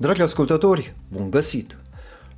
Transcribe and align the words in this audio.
Dragi 0.00 0.22
ascultători, 0.22 0.94
bun 1.08 1.30
găsit! 1.30 1.80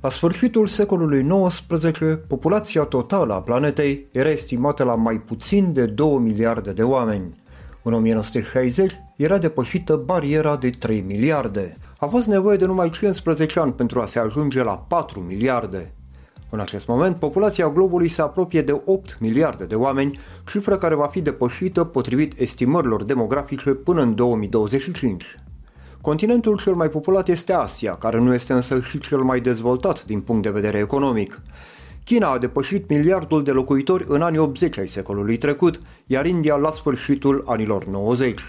La 0.01 0.09
sfârșitul 0.09 0.67
secolului 0.67 1.27
XIX, 1.47 1.99
populația 2.27 2.83
totală 2.83 3.33
a 3.33 3.41
planetei 3.41 4.07
era 4.11 4.29
estimată 4.29 4.83
la 4.83 4.95
mai 4.95 5.15
puțin 5.15 5.73
de 5.73 5.85
2 5.85 6.17
miliarde 6.17 6.71
de 6.71 6.83
oameni. 6.83 7.43
În 7.83 7.93
1960 7.93 8.99
era 9.15 9.37
depășită 9.37 9.95
bariera 10.05 10.55
de 10.55 10.69
3 10.69 11.01
miliarde. 11.01 11.77
A 11.99 12.05
fost 12.05 12.27
nevoie 12.27 12.57
de 12.57 12.65
numai 12.65 12.89
15 12.89 13.59
ani 13.59 13.73
pentru 13.73 14.01
a 14.01 14.05
se 14.05 14.19
ajunge 14.19 14.63
la 14.63 14.85
4 14.87 15.19
miliarde. 15.19 15.93
În 16.49 16.59
acest 16.59 16.87
moment, 16.87 17.15
populația 17.15 17.69
globului 17.69 18.07
se 18.07 18.21
apropie 18.21 18.61
de 18.61 18.81
8 18.85 19.17
miliarde 19.19 19.65
de 19.65 19.75
oameni, 19.75 20.19
cifră 20.47 20.77
care 20.77 20.95
va 20.95 21.07
fi 21.07 21.21
depășită 21.21 21.83
potrivit 21.83 22.39
estimărilor 22.39 23.03
demografice 23.03 23.69
până 23.69 24.01
în 24.01 24.15
2025. 24.15 25.37
Continentul 26.03 26.57
cel 26.57 26.73
mai 26.73 26.89
populat 26.89 27.27
este 27.27 27.53
Asia, 27.53 27.95
care 27.95 28.19
nu 28.19 28.33
este 28.33 28.53
însă 28.53 28.81
și 28.81 28.99
cel 28.99 29.21
mai 29.21 29.39
dezvoltat 29.39 30.05
din 30.05 30.21
punct 30.21 30.43
de 30.43 30.49
vedere 30.49 30.77
economic. 30.77 31.41
China 32.03 32.31
a 32.31 32.37
depășit 32.37 32.89
miliardul 32.89 33.43
de 33.43 33.51
locuitori 33.51 34.05
în 34.07 34.21
anii 34.21 34.39
80 34.39 34.77
ai 34.77 34.87
secolului 34.87 35.37
trecut, 35.37 35.81
iar 36.05 36.25
India 36.25 36.55
la 36.55 36.71
sfârșitul 36.71 37.43
anilor 37.47 37.85
90. 37.85 38.41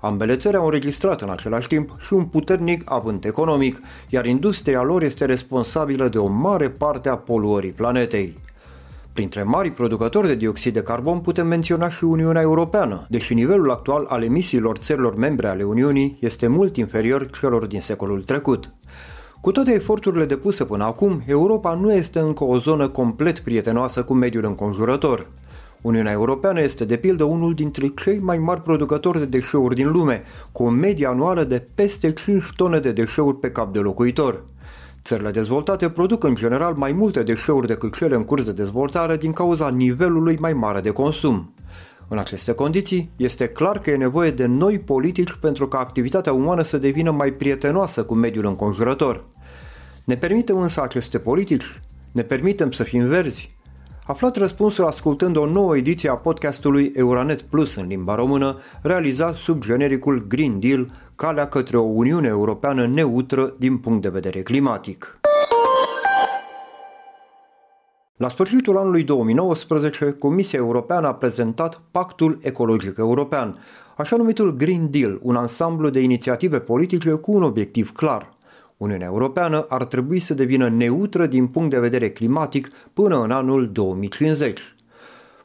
Ambele 0.00 0.36
țări 0.36 0.56
au 0.56 0.64
înregistrat 0.64 1.20
în 1.20 1.30
același 1.30 1.68
timp 1.68 1.96
și 2.00 2.12
un 2.12 2.24
puternic 2.24 2.82
avânt 2.84 3.24
economic, 3.24 3.80
iar 4.08 4.26
industria 4.26 4.82
lor 4.82 5.02
este 5.02 5.24
responsabilă 5.24 6.08
de 6.08 6.18
o 6.18 6.26
mare 6.26 6.70
parte 6.70 7.08
a 7.08 7.16
poluării 7.16 7.72
planetei. 7.72 8.36
Printre 9.16 9.42
mari 9.42 9.70
producători 9.70 10.26
de 10.26 10.34
dioxid 10.34 10.72
de 10.72 10.82
carbon 10.82 11.18
putem 11.18 11.46
menționa 11.46 11.90
și 11.90 12.04
Uniunea 12.04 12.42
Europeană, 12.42 13.06
deși 13.08 13.34
nivelul 13.34 13.70
actual 13.70 14.04
al 14.08 14.22
emisiilor 14.22 14.76
țărilor 14.76 15.14
membre 15.14 15.46
ale 15.46 15.62
Uniunii 15.62 16.18
este 16.20 16.46
mult 16.46 16.76
inferior 16.76 17.30
celor 17.30 17.66
din 17.66 17.80
secolul 17.80 18.22
trecut. 18.22 18.68
Cu 19.40 19.52
toate 19.52 19.72
eforturile 19.72 20.24
depuse 20.24 20.64
până 20.64 20.84
acum, 20.84 21.22
Europa 21.26 21.74
nu 21.74 21.92
este 21.92 22.18
încă 22.18 22.44
o 22.44 22.58
zonă 22.58 22.88
complet 22.88 23.38
prietenoasă 23.38 24.02
cu 24.02 24.14
mediul 24.14 24.44
înconjurător. 24.44 25.30
Uniunea 25.80 26.12
Europeană 26.12 26.60
este 26.60 26.84
de 26.84 26.96
pildă 26.96 27.24
unul 27.24 27.54
dintre 27.54 27.92
cei 28.02 28.18
mai 28.18 28.38
mari 28.38 28.62
producători 28.62 29.18
de 29.18 29.24
deșeuri 29.24 29.74
din 29.74 29.90
lume, 29.90 30.22
cu 30.52 30.62
o 30.62 30.68
medie 30.68 31.06
anuală 31.06 31.44
de 31.44 31.66
peste 31.74 32.12
5 32.12 32.44
tone 32.56 32.78
de 32.78 32.92
deșeuri 32.92 33.38
pe 33.38 33.50
cap 33.50 33.72
de 33.72 33.78
locuitor. 33.78 34.44
Țările 35.06 35.30
dezvoltate 35.30 35.90
produc 35.90 36.24
în 36.24 36.34
general 36.34 36.74
mai 36.74 36.92
multe 36.92 37.22
deșeuri 37.22 37.66
decât 37.66 37.96
cele 37.96 38.14
în 38.14 38.24
curs 38.24 38.44
de 38.44 38.52
dezvoltare 38.52 39.16
din 39.16 39.32
cauza 39.32 39.68
nivelului 39.68 40.36
mai 40.40 40.52
mare 40.52 40.80
de 40.80 40.90
consum. 40.90 41.54
În 42.08 42.18
aceste 42.18 42.52
condiții, 42.52 43.10
este 43.16 43.46
clar 43.46 43.78
că 43.78 43.90
e 43.90 43.96
nevoie 43.96 44.30
de 44.30 44.46
noi 44.46 44.78
politici 44.78 45.32
pentru 45.40 45.68
ca 45.68 45.78
activitatea 45.78 46.32
umană 46.32 46.62
să 46.62 46.78
devină 46.78 47.10
mai 47.10 47.30
prietenoasă 47.30 48.04
cu 48.04 48.14
mediul 48.14 48.44
înconjurător. 48.44 49.24
Ne 50.04 50.14
permitem 50.14 50.58
însă 50.58 50.82
aceste 50.82 51.18
politici? 51.18 51.80
Ne 52.12 52.22
permitem 52.22 52.70
să 52.70 52.82
fim 52.82 53.06
verzi? 53.06 53.56
Aflat 54.06 54.36
răspunsul 54.36 54.84
ascultând 54.84 55.36
o 55.36 55.46
nouă 55.46 55.76
ediție 55.76 56.10
a 56.10 56.14
podcastului 56.14 56.92
Euronet 56.94 57.40
Plus 57.40 57.74
în 57.74 57.86
limba 57.86 58.14
română, 58.14 58.58
realizat 58.82 59.34
sub 59.34 59.64
genericul 59.64 60.26
Green 60.28 60.60
Deal, 60.60 60.90
calea 61.16 61.48
către 61.48 61.76
o 61.76 61.82
Uniune 61.82 62.26
Europeană 62.28 62.86
neutră 62.86 63.54
din 63.58 63.78
punct 63.78 64.02
de 64.02 64.08
vedere 64.08 64.42
climatic. 64.42 65.20
La 68.16 68.28
sfârșitul 68.28 68.78
anului 68.78 69.02
2019, 69.02 70.10
Comisia 70.10 70.58
Europeană 70.58 71.06
a 71.06 71.14
prezentat 71.14 71.82
Pactul 71.90 72.38
Ecologic 72.42 72.96
European, 72.98 73.54
așa 73.96 74.16
numitul 74.16 74.56
Green 74.56 74.90
Deal, 74.90 75.18
un 75.22 75.36
ansamblu 75.36 75.88
de 75.88 76.00
inițiative 76.00 76.58
politice 76.58 77.10
cu 77.10 77.32
un 77.32 77.42
obiectiv 77.42 77.92
clar– 77.92 78.28
Uniunea 78.76 79.06
Europeană 79.06 79.66
ar 79.68 79.84
trebui 79.84 80.18
să 80.18 80.34
devină 80.34 80.68
neutră 80.68 81.26
din 81.26 81.46
punct 81.46 81.70
de 81.70 81.80
vedere 81.80 82.10
climatic 82.10 82.68
până 82.92 83.22
în 83.22 83.30
anul 83.30 83.72
2050. 83.72 84.74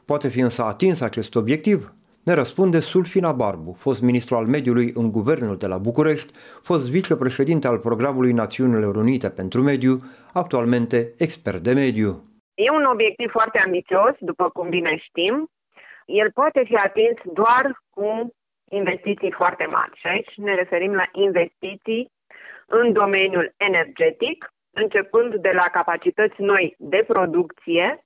Poate 0.04 0.28
fi 0.28 0.40
însă 0.40 0.64
atins 0.64 1.00
acest 1.00 1.34
obiectiv? 1.34 1.92
Ne 2.24 2.34
răspunde 2.34 2.78
Sulfina 2.78 3.32
Barbu, 3.32 3.72
fost 3.78 4.02
ministru 4.02 4.36
al 4.36 4.46
mediului 4.46 4.90
în 4.94 5.10
guvernul 5.10 5.56
de 5.56 5.66
la 5.66 5.78
București, 5.78 6.32
fost 6.62 6.90
vicepreședinte 6.90 7.66
al 7.66 7.78
programului 7.78 8.32
Națiunilor 8.32 8.96
Unite 8.96 9.28
pentru 9.30 9.60
Mediu, 9.62 9.94
actualmente 10.32 10.98
expert 11.18 11.60
de 11.68 11.72
mediu. 11.72 12.10
E 12.54 12.70
un 12.70 12.84
obiectiv 12.84 13.30
foarte 13.30 13.58
ambițios, 13.58 14.14
după 14.18 14.48
cum 14.48 14.68
bine 14.68 14.96
știm. 14.96 15.34
El 16.06 16.30
poate 16.32 16.62
fi 16.64 16.74
atins 16.74 17.18
doar 17.32 17.64
cu 17.90 18.34
investiții 18.70 19.32
foarte 19.40 19.66
mari. 19.70 19.98
Și 20.00 20.06
aici 20.06 20.34
ne 20.36 20.54
referim 20.54 20.94
la 20.94 21.06
investiții 21.12 22.10
în 22.66 22.92
domeniul 22.92 23.54
energetic, 23.56 24.52
începând 24.70 25.34
de 25.34 25.52
la 25.54 25.66
capacități 25.72 26.40
noi 26.40 26.74
de 26.78 27.04
producție 27.06 28.04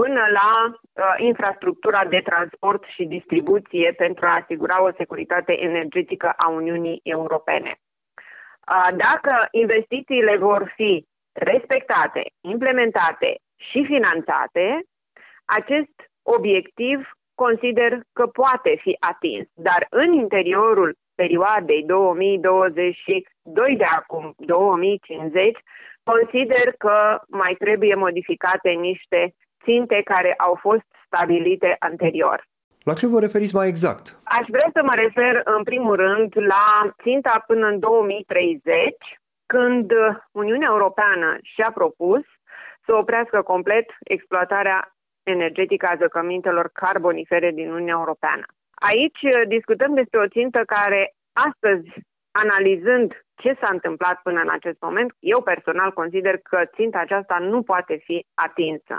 până 0.00 0.22
la 0.32 0.50
uh, 0.70 1.14
infrastructura 1.16 2.04
de 2.04 2.20
transport 2.24 2.84
și 2.84 3.04
distribuție 3.04 3.92
pentru 3.96 4.26
a 4.26 4.38
asigura 4.42 4.82
o 4.82 4.90
securitate 4.96 5.62
energetică 5.62 6.34
a 6.36 6.48
Uniunii 6.48 7.00
Europene. 7.02 7.72
Uh, 7.76 8.88
dacă 8.96 9.48
investițiile 9.50 10.36
vor 10.36 10.72
fi 10.74 11.06
respectate, 11.32 12.22
implementate 12.40 13.38
și 13.56 13.84
finanțate, 13.84 14.82
acest 15.44 15.94
obiectiv 16.22 17.10
consider 17.34 18.00
că 18.12 18.26
poate 18.26 18.78
fi 18.80 18.96
atins, 19.00 19.46
dar 19.54 19.86
în 19.90 20.12
interiorul 20.12 20.96
perioadei 21.14 21.82
2022 21.84 23.76
de 23.76 23.84
acum 23.84 24.34
2050, 24.36 25.58
consider 26.02 26.72
că 26.78 27.20
mai 27.28 27.54
trebuie 27.58 27.94
modificate 27.94 28.70
niște 28.70 29.34
ținte 29.64 30.00
care 30.04 30.34
au 30.36 30.54
fost 30.60 30.86
stabilite 31.06 31.76
anterior. 31.78 32.46
La 32.82 32.94
ce 32.94 33.06
vă 33.06 33.20
referiți 33.20 33.54
mai 33.54 33.68
exact? 33.68 34.18
Aș 34.24 34.46
vrea 34.48 34.70
să 34.72 34.82
mă 34.82 34.94
refer 34.94 35.40
în 35.44 35.62
primul 35.62 35.96
rând 35.96 36.32
la 36.36 36.94
ținta 37.02 37.44
până 37.46 37.66
în 37.66 37.78
2030, 37.78 38.72
când 39.46 39.92
Uniunea 40.32 40.68
Europeană 40.70 41.38
și-a 41.42 41.70
propus 41.74 42.22
să 42.84 42.94
oprească 42.94 43.42
complet 43.42 43.86
exploatarea 44.04 44.92
energetică 45.22 45.86
a 45.86 45.96
zăcămintelor 45.96 46.70
carbonifere 46.72 47.50
din 47.50 47.68
Uniunea 47.70 47.98
Europeană. 47.98 48.44
Aici 48.74 49.22
uh, 49.22 49.48
discutăm 49.48 49.94
despre 49.94 50.18
o 50.20 50.28
țintă 50.28 50.60
care 50.66 51.14
astăzi, 51.32 51.88
analizând 52.30 53.08
ce 53.34 53.56
s-a 53.60 53.68
întâmplat 53.72 54.20
până 54.22 54.40
în 54.40 54.50
acest 54.50 54.78
moment, 54.80 55.10
eu 55.18 55.40
personal 55.42 55.90
consider 55.92 56.38
că 56.38 56.58
ținta 56.74 56.98
aceasta 56.98 57.38
nu 57.38 57.62
poate 57.62 57.94
fi 58.04 58.26
atinsă. 58.34 58.96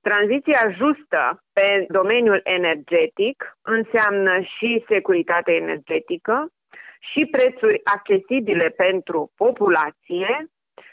Tranziția 0.00 0.70
justă 0.70 1.42
pe 1.52 1.86
domeniul 1.88 2.40
energetic 2.44 3.58
înseamnă 3.62 4.40
și 4.40 4.84
securitate 4.88 5.52
energetică, 5.52 6.48
și 7.00 7.26
prețuri 7.26 7.80
accesibile 7.84 8.68
pentru 8.68 9.32
populație 9.36 10.46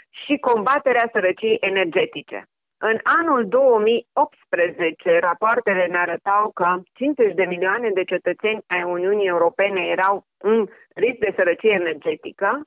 și 0.10 0.38
combaterea 0.38 1.10
sărăciei 1.12 1.58
energetice. 1.60 2.48
În 2.78 3.00
anul 3.04 3.48
2018, 3.48 5.20
rapoartele 5.20 5.86
ne 5.86 5.98
arătau 5.98 6.52
că 6.54 6.82
50 6.94 7.34
de 7.34 7.44
milioane 7.44 7.90
de 7.90 8.04
cetățeni 8.04 8.64
ai 8.68 8.84
Uniunii 8.84 9.28
Europene 9.28 9.82
erau 9.86 10.26
în 10.38 10.68
risc 10.96 11.18
de 11.18 11.34
sărăcie 11.36 11.72
energetică. 11.72 12.62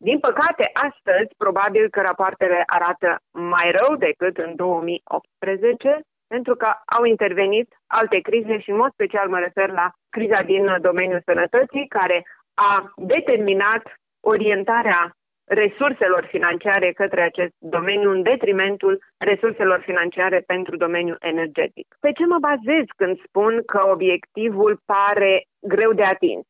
Din 0.00 0.18
păcate, 0.18 0.70
astăzi, 0.72 1.34
probabil 1.36 1.88
că 1.90 2.00
rapoartele 2.00 2.62
arată 2.66 3.18
mai 3.30 3.70
rău 3.70 3.96
decât 3.96 4.36
în 4.36 4.56
2018, 4.56 6.00
pentru 6.26 6.54
că 6.56 6.68
au 6.86 7.04
intervenit 7.04 7.68
alte 7.86 8.18
crize 8.20 8.58
și, 8.58 8.70
în 8.70 8.76
mod 8.76 8.92
special, 8.92 9.28
mă 9.28 9.38
refer 9.38 9.70
la 9.70 9.90
criza 10.08 10.42
din 10.42 10.76
domeniul 10.80 11.22
sănătății, 11.24 11.86
care 11.88 12.26
a 12.54 12.92
determinat 12.96 13.82
orientarea 14.20 15.12
resurselor 15.44 16.26
financiare 16.30 16.92
către 16.92 17.22
acest 17.22 17.54
domeniu 17.58 18.10
în 18.10 18.22
detrimentul 18.22 19.02
resurselor 19.16 19.80
financiare 19.80 20.40
pentru 20.40 20.76
domeniul 20.76 21.16
energetic. 21.20 21.96
Pe 22.00 22.12
ce 22.12 22.24
mă 22.26 22.38
bazez 22.38 22.84
când 22.96 23.20
spun 23.26 23.62
că 23.66 23.80
obiectivul 23.86 24.80
pare 24.86 25.44
greu 25.60 25.92
de 25.92 26.04
atins? 26.04 26.46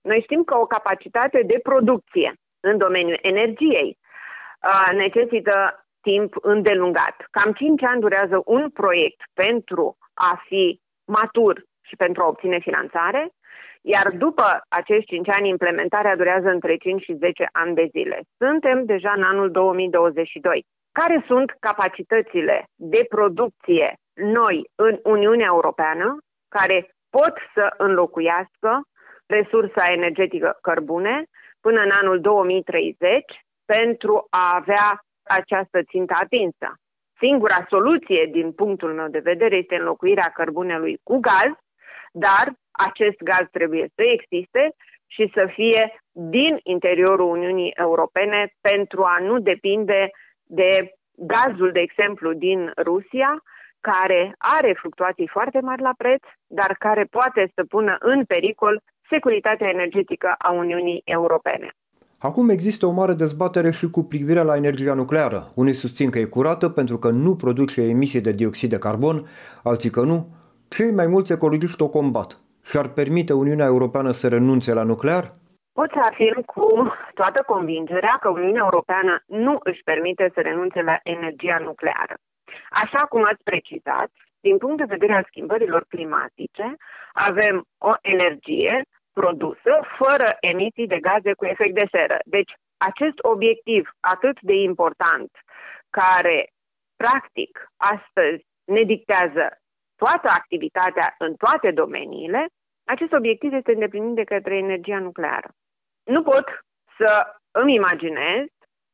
Noi 0.00 0.20
știm 0.22 0.42
că 0.42 0.56
o 0.56 0.66
capacitate 0.66 1.42
de 1.46 1.58
producție 1.62 2.32
în 2.60 2.78
domeniul 2.78 3.18
energiei 3.22 3.98
necesită 4.92 5.86
timp 6.00 6.34
îndelungat. 6.40 7.26
Cam 7.30 7.52
5 7.52 7.82
ani 7.82 8.00
durează 8.00 8.42
un 8.44 8.70
proiect 8.70 9.20
pentru 9.34 9.96
a 10.14 10.42
fi 10.46 10.80
matur 11.04 11.64
și 11.82 11.96
pentru 11.96 12.22
a 12.22 12.26
obține 12.26 12.58
finanțare 12.58 13.32
iar 13.82 14.10
după 14.10 14.60
acești 14.68 15.14
5 15.14 15.28
ani, 15.28 15.48
implementarea 15.48 16.16
durează 16.16 16.48
între 16.48 16.76
5 16.76 17.02
și 17.02 17.14
10 17.14 17.48
ani 17.52 17.74
de 17.74 17.86
zile. 17.90 18.20
Suntem 18.38 18.84
deja 18.84 19.12
în 19.16 19.22
anul 19.22 19.50
2022. 19.50 20.64
Care 20.92 21.24
sunt 21.26 21.56
capacitățile 21.60 22.64
de 22.74 23.04
producție 23.08 23.94
noi 24.14 24.70
în 24.74 24.98
Uniunea 25.02 25.46
Europeană 25.46 26.16
care 26.48 26.90
pot 27.10 27.34
să 27.54 27.74
înlocuiască 27.76 28.82
resursa 29.26 29.92
energetică 29.92 30.58
cărbune, 30.60 31.24
până 31.60 31.80
în 31.80 31.90
anul 31.90 32.20
2030 32.20 33.24
pentru 33.64 34.26
a 34.30 34.54
avea 34.54 35.00
această 35.22 35.82
țintă 35.82 36.14
atinsă. 36.20 36.74
Singura 37.18 37.66
soluție, 37.68 38.28
din 38.30 38.52
punctul 38.52 38.92
meu 38.94 39.08
de 39.08 39.18
vedere, 39.18 39.56
este 39.56 39.76
înlocuirea 39.76 40.30
cărbunelui 40.34 41.00
cu 41.02 41.18
gaz, 41.18 41.52
dar 42.12 42.52
acest 42.70 43.22
gaz 43.22 43.46
trebuie 43.50 43.86
să 43.94 44.02
existe 44.02 44.74
și 45.06 45.30
să 45.34 45.46
fie 45.54 46.00
din 46.12 46.60
interiorul 46.62 47.30
Uniunii 47.30 47.72
Europene 47.76 48.52
pentru 48.60 49.02
a 49.02 49.18
nu 49.20 49.38
depinde 49.38 50.10
de 50.44 50.92
gazul, 51.16 51.72
de 51.72 51.80
exemplu, 51.80 52.32
din 52.32 52.72
Rusia, 52.82 53.42
care 53.80 54.34
are 54.38 54.72
fluctuații 54.72 55.28
foarte 55.28 55.60
mari 55.60 55.82
la 55.82 55.92
preț, 55.96 56.22
dar 56.46 56.76
care 56.78 57.04
poate 57.04 57.50
să 57.54 57.64
pună 57.64 57.96
în 58.00 58.24
pericol 58.24 58.82
securitatea 59.10 59.68
energetică 59.68 60.34
a 60.38 60.52
Uniunii 60.52 61.02
Europene. 61.04 61.68
Acum 62.20 62.48
există 62.48 62.86
o 62.86 62.90
mare 62.90 63.12
dezbatere 63.12 63.70
și 63.70 63.90
cu 63.90 64.02
privire 64.02 64.42
la 64.42 64.56
energia 64.56 64.94
nucleară. 64.94 65.40
Unii 65.54 65.72
susțin 65.72 66.10
că 66.10 66.18
e 66.18 66.24
curată 66.24 66.68
pentru 66.68 66.98
că 66.98 67.10
nu 67.10 67.36
produce 67.36 67.80
emisii 67.80 68.20
de 68.20 68.32
dioxid 68.32 68.70
de 68.70 68.78
carbon, 68.78 69.16
alții 69.64 69.90
că 69.90 70.00
nu. 70.00 70.26
Cei 70.68 70.92
mai 70.92 71.06
mulți 71.06 71.32
ecologiști 71.32 71.82
o 71.82 71.88
combat 71.88 72.40
și 72.64 72.76
ar 72.76 72.88
permite 72.88 73.32
Uniunea 73.32 73.66
Europeană 73.66 74.10
să 74.10 74.28
renunțe 74.28 74.74
la 74.74 74.82
nuclear? 74.82 75.30
Pot 75.72 75.90
să 75.90 76.00
afirm 76.10 76.42
cu 76.42 76.66
toată 77.14 77.42
convingerea 77.46 78.18
că 78.20 78.28
Uniunea 78.28 78.62
Europeană 78.64 79.22
nu 79.26 79.58
își 79.62 79.82
permite 79.84 80.30
să 80.34 80.40
renunțe 80.40 80.82
la 80.82 80.98
energia 81.02 81.58
nucleară. 81.64 82.14
Așa 82.70 83.00
cum 83.08 83.24
ați 83.24 83.42
precizat, 83.42 84.10
din 84.40 84.56
punct 84.58 84.78
de 84.78 84.92
vedere 84.94 85.14
al 85.14 85.26
schimbărilor 85.26 85.84
climatice, 85.88 86.76
avem 87.12 87.64
o 87.78 87.92
energie 88.00 88.82
produsă 89.20 89.72
fără 89.98 90.36
emisii 90.40 90.86
de 90.86 91.00
gaze 91.08 91.32
cu 91.32 91.44
efect 91.44 91.74
de 91.74 91.86
seră. 91.90 92.18
Deci, 92.24 92.52
acest 92.76 93.18
obiectiv 93.32 93.90
atât 94.00 94.36
de 94.40 94.54
important, 94.54 95.30
care 95.90 96.38
practic 96.96 97.52
astăzi 97.76 98.42
ne 98.64 98.82
dictează 98.82 99.44
toată 99.96 100.28
activitatea 100.28 101.14
în 101.18 101.34
toate 101.34 101.70
domeniile, 101.70 102.46
acest 102.84 103.12
obiectiv 103.12 103.52
este 103.52 103.72
îndeplinit 103.72 104.14
de 104.14 104.24
către 104.24 104.56
energia 104.56 104.98
nucleară. 104.98 105.48
Nu 106.04 106.22
pot 106.22 106.46
să 106.98 107.10
îmi 107.50 107.74
imaginez 107.74 108.46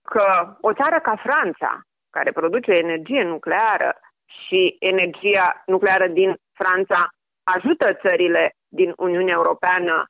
că 0.02 0.56
o 0.60 0.72
țară 0.72 0.98
ca 1.00 1.16
Franța, 1.16 1.80
care 2.10 2.32
produce 2.32 2.72
energie 2.72 3.22
nucleară 3.22 3.90
și 4.26 4.76
energia 4.78 5.62
nucleară 5.66 6.06
din 6.06 6.36
Franța 6.52 7.08
ajută 7.42 7.94
țările 7.94 8.52
din 8.68 8.92
Uniunea 8.96 9.34
Europeană, 9.34 10.04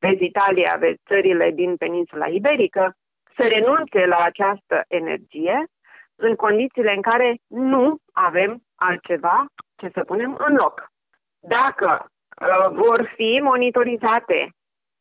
vezi 0.00 0.24
Italia, 0.24 0.76
vezi 0.78 1.00
țările 1.06 1.50
din 1.50 1.76
peninsula 1.76 2.26
iberică, 2.26 2.94
să 3.36 3.42
renunțe 3.42 4.06
la 4.06 4.16
această 4.16 4.84
energie 4.88 5.64
în 6.16 6.34
condițiile 6.34 6.92
în 6.92 7.02
care 7.02 7.36
nu 7.46 7.96
avem 8.12 8.62
altceva 8.74 9.46
ce 9.76 9.90
să 9.94 10.04
punem 10.04 10.36
în 10.46 10.54
loc. 10.54 10.90
Dacă 11.40 12.06
uh, 12.06 12.70
vor 12.72 13.12
fi 13.14 13.40
monitorizate 13.42 14.48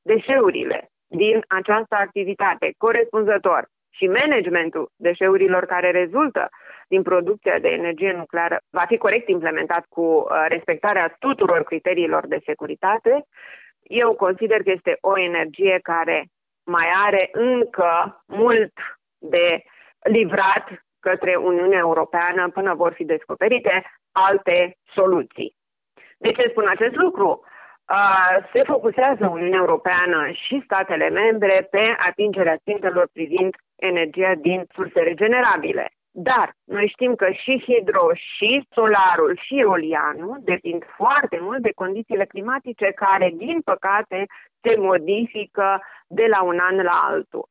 deșeurile 0.01 0.90
din 1.07 1.44
această 1.48 1.95
activitate 1.95 2.74
corespunzător 2.78 3.68
și 3.90 4.07
managementul 4.07 4.92
deșeurilor 4.95 5.66
care 5.66 5.92
rezultă 5.92 6.50
din 6.88 7.02
producția 7.02 7.60
de 7.60 7.68
energie 7.68 8.12
nucleară 8.12 8.57
va 8.69 8.86
fi 8.88 8.98
corect 8.98 9.28
implementat 9.28 9.86
cu 9.90 10.02
uh, 10.02 10.45
respectarea 10.48 11.16
tuturor 11.19 11.63
criteriilor 11.63 12.28
de 12.28 12.40
securitate, 12.45 13.25
eu 13.89 14.15
consider 14.15 14.63
că 14.63 14.71
este 14.71 14.97
o 15.01 15.19
energie 15.19 15.80
care 15.83 16.25
mai 16.63 16.88
are 17.06 17.30
încă 17.31 18.24
mult 18.25 18.74
de 19.18 19.63
livrat 20.03 20.65
către 21.00 21.36
Uniunea 21.36 21.80
Europeană 21.80 22.50
până 22.50 22.74
vor 22.74 22.94
fi 22.94 23.03
descoperite 23.03 23.83
alte 24.12 24.77
soluții. 24.94 25.56
De 26.18 26.31
ce 26.31 26.47
spun 26.50 26.68
acest 26.68 26.95
lucru? 26.95 27.44
se 28.53 28.63
focusează 28.63 29.27
Uniunea 29.27 29.59
Europeană 29.59 30.30
și 30.31 30.62
statele 30.63 31.09
membre 31.09 31.68
pe 31.71 31.95
atingerea 32.07 32.57
țintelor 32.57 33.09
privind 33.13 33.56
energia 33.75 34.35
din 34.35 34.65
surse 34.74 35.00
regenerabile. 35.00 35.89
Dar 36.11 36.53
noi 36.63 36.88
știm 36.88 37.15
că 37.15 37.31
și 37.31 37.63
hidro, 37.65 38.13
și 38.13 38.67
solarul, 38.69 39.39
și 39.41 39.59
eolianul 39.59 40.38
depind 40.41 40.83
foarte 40.95 41.38
mult 41.41 41.61
de 41.61 41.71
condițiile 41.75 42.25
climatice 42.25 42.91
care, 42.91 43.31
din 43.35 43.61
păcate, 43.61 44.25
se 44.61 44.75
modifică 44.77 45.81
de 46.07 46.25
la 46.25 46.41
un 46.44 46.59
an 46.59 46.75
la 46.75 47.01
altul. 47.09 47.47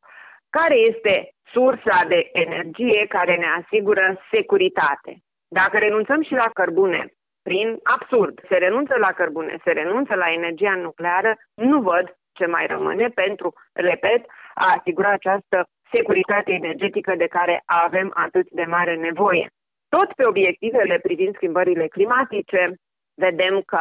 Care 0.50 0.74
este 0.74 1.30
sursa 1.52 2.04
de 2.08 2.28
energie 2.32 3.06
care 3.06 3.36
ne 3.36 3.46
asigură 3.62 4.20
securitate? 4.30 5.16
Dacă 5.48 5.78
renunțăm 5.78 6.22
și 6.22 6.32
la 6.32 6.50
cărbune, 6.52 7.12
prin 7.42 7.78
absurd, 7.82 8.40
se 8.48 8.56
renunță 8.56 8.94
la 8.98 9.12
cărbune, 9.12 9.56
se 9.64 9.70
renunță 9.70 10.14
la 10.14 10.32
energia 10.32 10.74
nucleară, 10.74 11.36
nu 11.54 11.80
văd 11.80 12.16
ce 12.32 12.46
mai 12.46 12.66
rămâne 12.66 13.08
pentru, 13.08 13.52
repet, 13.72 14.26
a 14.54 14.74
asigura 14.78 15.10
această 15.10 15.68
securitate 15.92 16.52
energetică 16.52 17.14
de 17.14 17.26
care 17.26 17.62
avem 17.66 18.10
atât 18.14 18.50
de 18.50 18.64
mare 18.64 18.96
nevoie. 18.96 19.50
Tot 19.88 20.12
pe 20.12 20.26
obiectivele 20.26 20.98
privind 20.98 21.34
schimbările 21.34 21.86
climatice, 21.86 22.74
vedem 23.14 23.60
că 23.60 23.80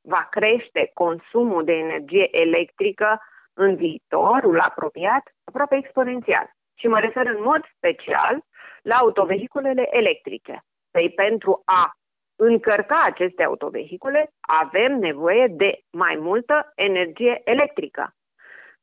va 0.00 0.26
crește 0.30 0.90
consumul 0.94 1.64
de 1.64 1.72
energie 1.72 2.28
electrică 2.36 3.20
în 3.54 3.76
viitorul 3.76 4.60
apropiat 4.60 5.22
aproape 5.44 5.76
exponențial. 5.76 6.50
Și 6.78 6.86
mă 6.86 7.00
refer 7.00 7.26
în 7.26 7.42
mod 7.42 7.60
special 7.76 8.40
la 8.82 8.94
autovehiculele 8.94 9.88
electrice. 9.90 10.60
Păi 10.90 11.10
pentru 11.10 11.62
a 11.64 11.92
încărca 12.36 13.02
aceste 13.04 13.42
autovehicule 13.42 14.30
avem 14.40 14.98
nevoie 14.98 15.46
de 15.46 15.78
mai 15.90 16.16
multă 16.16 16.72
energie 16.74 17.40
electrică. 17.44 18.14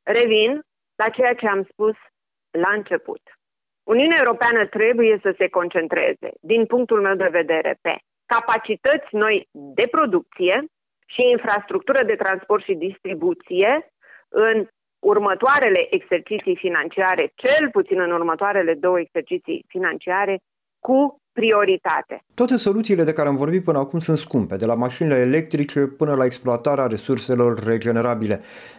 Revin 0.02 0.62
la 0.96 1.08
ceea 1.08 1.34
ce 1.34 1.48
am 1.48 1.66
spus 1.70 1.94
la 2.58 2.70
început. 2.70 3.20
Uniunea 3.82 4.18
Europeană 4.18 4.66
trebuie 4.66 5.18
să 5.22 5.34
se 5.38 5.48
concentreze, 5.48 6.30
din 6.40 6.66
punctul 6.66 7.00
meu 7.00 7.14
de 7.14 7.28
vedere, 7.30 7.78
pe 7.80 7.96
capacități 8.26 9.08
noi 9.10 9.48
de 9.50 9.86
producție 9.90 10.64
și 11.06 11.22
infrastructură 11.30 12.04
de 12.04 12.14
transport 12.14 12.64
și 12.64 12.74
distribuție 12.74 13.88
în 14.28 14.66
următoarele 14.98 15.86
exerciții 15.94 16.56
financiare, 16.56 17.32
cel 17.34 17.70
puțin 17.70 18.00
în 18.00 18.10
următoarele 18.10 18.74
două 18.74 19.00
exerciții 19.00 19.64
financiare, 19.68 20.38
cu 20.80 21.18
prioritate. 21.34 22.14
Toate 22.34 22.56
soluțiile 22.56 23.04
de 23.04 23.12
care 23.12 23.28
am 23.28 23.36
vorbit 23.36 23.64
până 23.64 23.78
acum 23.78 24.00
sunt 24.00 24.18
scumpe, 24.18 24.56
de 24.56 24.66
la 24.66 24.74
mașinile 24.74 25.18
electrice 25.28 25.80
până 26.00 26.14
la 26.14 26.24
exploatarea 26.24 26.86
resurselor 26.86 27.64
regenerabile. 27.64 28.36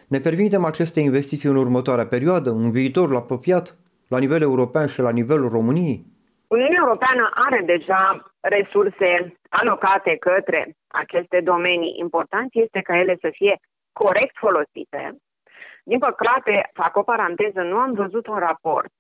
Ne 0.08 0.20
permitem 0.20 0.66
aceste 0.66 1.00
investiții 1.00 1.50
în 1.50 1.56
următoarea 1.56 2.08
perioadă, 2.16 2.50
în 2.50 2.72
viitorul 2.72 3.16
apropiat, 3.16 3.66
la 4.08 4.20
nivel 4.20 4.42
european 4.42 4.88
și 4.88 5.02
la 5.02 5.12
nivelul 5.12 5.50
României? 5.50 6.00
Uniunea 6.48 6.82
Europeană 6.86 7.30
are 7.34 7.62
deja 7.66 8.02
resurse 8.40 9.10
alocate 9.50 10.18
către 10.20 10.76
aceste 10.88 11.40
domenii. 11.44 11.96
Important 12.00 12.50
este 12.52 12.80
ca 12.82 12.98
ele 12.98 13.18
să 13.22 13.30
fie 13.32 13.60
corect 13.94 14.36
folosite. 14.38 15.02
Din 15.84 16.00
păcate, 16.00 16.70
fac 16.74 16.96
o 16.98 17.04
paranteză, 17.04 17.62
nu 17.62 17.78
am 17.78 17.94
văzut 17.94 18.28
un 18.28 18.38
raport 18.38 18.94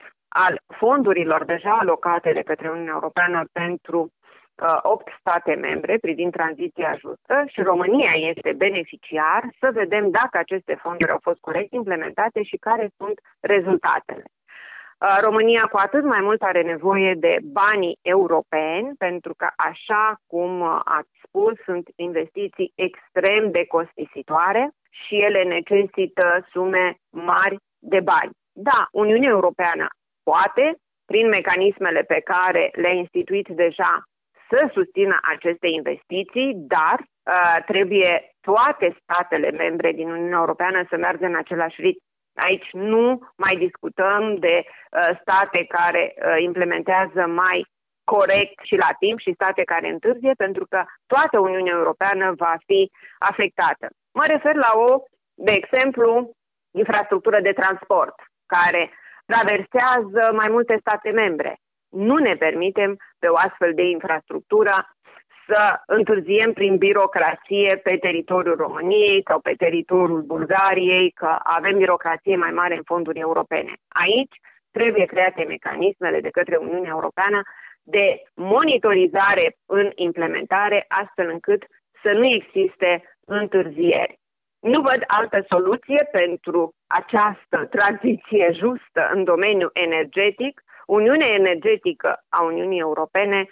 al 0.43 0.61
fondurilor 0.77 1.45
deja 1.45 1.77
alocate 1.79 2.31
de 2.33 2.41
către 2.41 2.69
Uniunea 2.69 2.93
Europeană 2.93 3.45
pentru 3.51 3.99
uh, 4.01 4.79
8 4.81 5.11
state 5.19 5.53
membre 5.53 5.97
privind 5.97 6.31
tranziția 6.31 6.95
justă 6.99 7.43
și 7.47 7.61
România 7.61 8.11
este 8.11 8.53
beneficiar, 8.53 9.41
să 9.59 9.69
vedem 9.73 10.11
dacă 10.11 10.37
aceste 10.37 10.77
fonduri 10.81 11.11
au 11.11 11.19
fost 11.21 11.39
corect 11.39 11.71
implementate 11.73 12.43
și 12.43 12.57
care 12.57 12.89
sunt 12.97 13.19
rezultatele. 13.39 14.23
Uh, 14.25 15.17
România 15.21 15.61
cu 15.71 15.77
atât 15.77 16.03
mai 16.03 16.21
mult 16.21 16.41
are 16.41 16.61
nevoie 16.61 17.13
de 17.13 17.37
banii 17.43 17.99
europeni, 18.01 18.95
pentru 18.97 19.33
că, 19.37 19.47
așa 19.55 20.15
cum 20.27 20.61
uh, 20.61 20.79
ați 20.83 21.13
spus, 21.23 21.53
sunt 21.65 21.89
investiții 21.95 22.71
extrem 22.75 23.51
de 23.51 23.65
costisitoare 23.65 24.69
și 24.89 25.15
ele 25.15 25.43
necesită 25.43 26.45
sume 26.51 26.95
mari 27.09 27.57
de 27.79 27.99
bani. 27.99 28.31
Da, 28.51 28.87
Uniunea 28.91 29.29
Europeană 29.29 29.87
poate, 30.29 30.65
prin 31.05 31.27
mecanismele 31.27 32.01
pe 32.01 32.19
care 32.19 32.69
le-a 32.73 32.95
instituit 33.03 33.47
deja, 33.47 34.03
să 34.49 34.69
susțină 34.73 35.19
aceste 35.21 35.67
investiții, 35.67 36.53
dar 36.55 36.97
uh, 36.99 37.63
trebuie 37.65 38.29
toate 38.41 38.97
statele 39.01 39.51
membre 39.51 39.91
din 39.91 40.09
Uniunea 40.09 40.37
Europeană 40.37 40.85
să 40.89 40.97
meargă 40.97 41.25
în 41.25 41.35
același 41.35 41.81
ritm. 41.81 42.03
Aici 42.35 42.69
nu 42.71 43.19
mai 43.35 43.55
discutăm 43.55 44.35
de 44.35 44.63
uh, 44.65 45.19
state 45.21 45.65
care 45.67 46.13
uh, 46.15 46.35
implementează 46.41 47.25
mai 47.27 47.65
corect 48.03 48.59
și 48.63 48.75
la 48.75 48.89
timp 48.99 49.19
și 49.19 49.33
state 49.33 49.63
care 49.63 49.87
întârzie, 49.89 50.31
pentru 50.37 50.65
că 50.69 50.83
toată 51.07 51.39
Uniunea 51.39 51.73
Europeană 51.75 52.33
va 52.37 52.53
fi 52.65 52.91
afectată. 53.19 53.87
Mă 54.13 54.25
refer 54.25 54.55
la 54.55 54.71
o, 54.75 55.01
de 55.33 55.53
exemplu, 55.53 56.31
infrastructură 56.71 57.39
de 57.41 57.51
transport. 57.51 58.15
care 58.45 58.91
traversează 59.25 60.31
mai 60.35 60.49
multe 60.49 60.77
state 60.79 61.09
membre. 61.09 61.57
Nu 61.89 62.15
ne 62.17 62.35
permitem 62.35 62.97
pe 63.19 63.27
o 63.27 63.35
astfel 63.37 63.73
de 63.73 63.83
infrastructură 63.83 64.95
să 65.47 65.81
întârziem 65.85 66.53
prin 66.53 66.77
birocrație 66.77 67.79
pe 67.83 67.97
teritoriul 67.97 68.55
României 68.55 69.23
sau 69.27 69.39
pe 69.39 69.53
teritoriul 69.57 70.21
Bulgariei, 70.21 71.11
că 71.11 71.37
avem 71.43 71.77
birocrație 71.77 72.35
mai 72.35 72.51
mare 72.51 72.75
în 72.75 72.83
fonduri 72.85 73.19
europene. 73.19 73.73
Aici 73.87 74.35
trebuie 74.71 75.05
create 75.05 75.43
mecanismele 75.43 76.19
de 76.19 76.29
către 76.29 76.55
Uniunea 76.55 76.89
Europeană 76.89 77.41
de 77.83 78.21
monitorizare 78.33 79.57
în 79.65 79.91
implementare, 79.95 80.85
astfel 80.87 81.29
încât 81.29 81.63
să 82.01 82.11
nu 82.11 82.25
existe 82.25 83.03
întârzieri. 83.25 84.19
Nu 84.71 84.81
văd 84.81 85.03
altă 85.07 85.45
soluție 85.49 86.09
pentru 86.11 86.73
această 86.87 87.65
tranziție 87.69 88.51
justă 88.53 89.09
în 89.13 89.23
domeniul 89.23 89.69
energetic. 89.73 90.61
Uniunea 90.85 91.27
energetică 91.27 92.23
a 92.29 92.41
Uniunii 92.41 92.79
Europene 92.79 93.45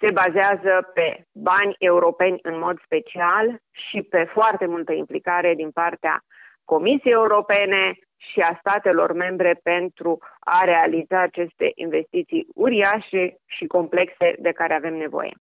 se 0.00 0.10
bazează 0.10 0.90
pe 0.94 1.24
bani 1.32 1.74
europeni 1.78 2.38
în 2.42 2.58
mod 2.58 2.80
special 2.84 3.58
și 3.70 4.02
pe 4.02 4.24
foarte 4.32 4.66
multă 4.66 4.92
implicare 4.92 5.54
din 5.54 5.70
partea 5.70 6.20
Comisiei 6.64 7.12
Europene 7.12 7.98
și 8.16 8.40
a 8.40 8.56
statelor 8.58 9.12
membre 9.12 9.60
pentru 9.62 10.18
a 10.40 10.64
realiza 10.64 11.20
aceste 11.20 11.72
investiții 11.74 12.46
uriașe 12.54 13.36
și 13.46 13.66
complexe 13.66 14.34
de 14.38 14.52
care 14.52 14.74
avem 14.74 14.94
nevoie. 14.94 15.32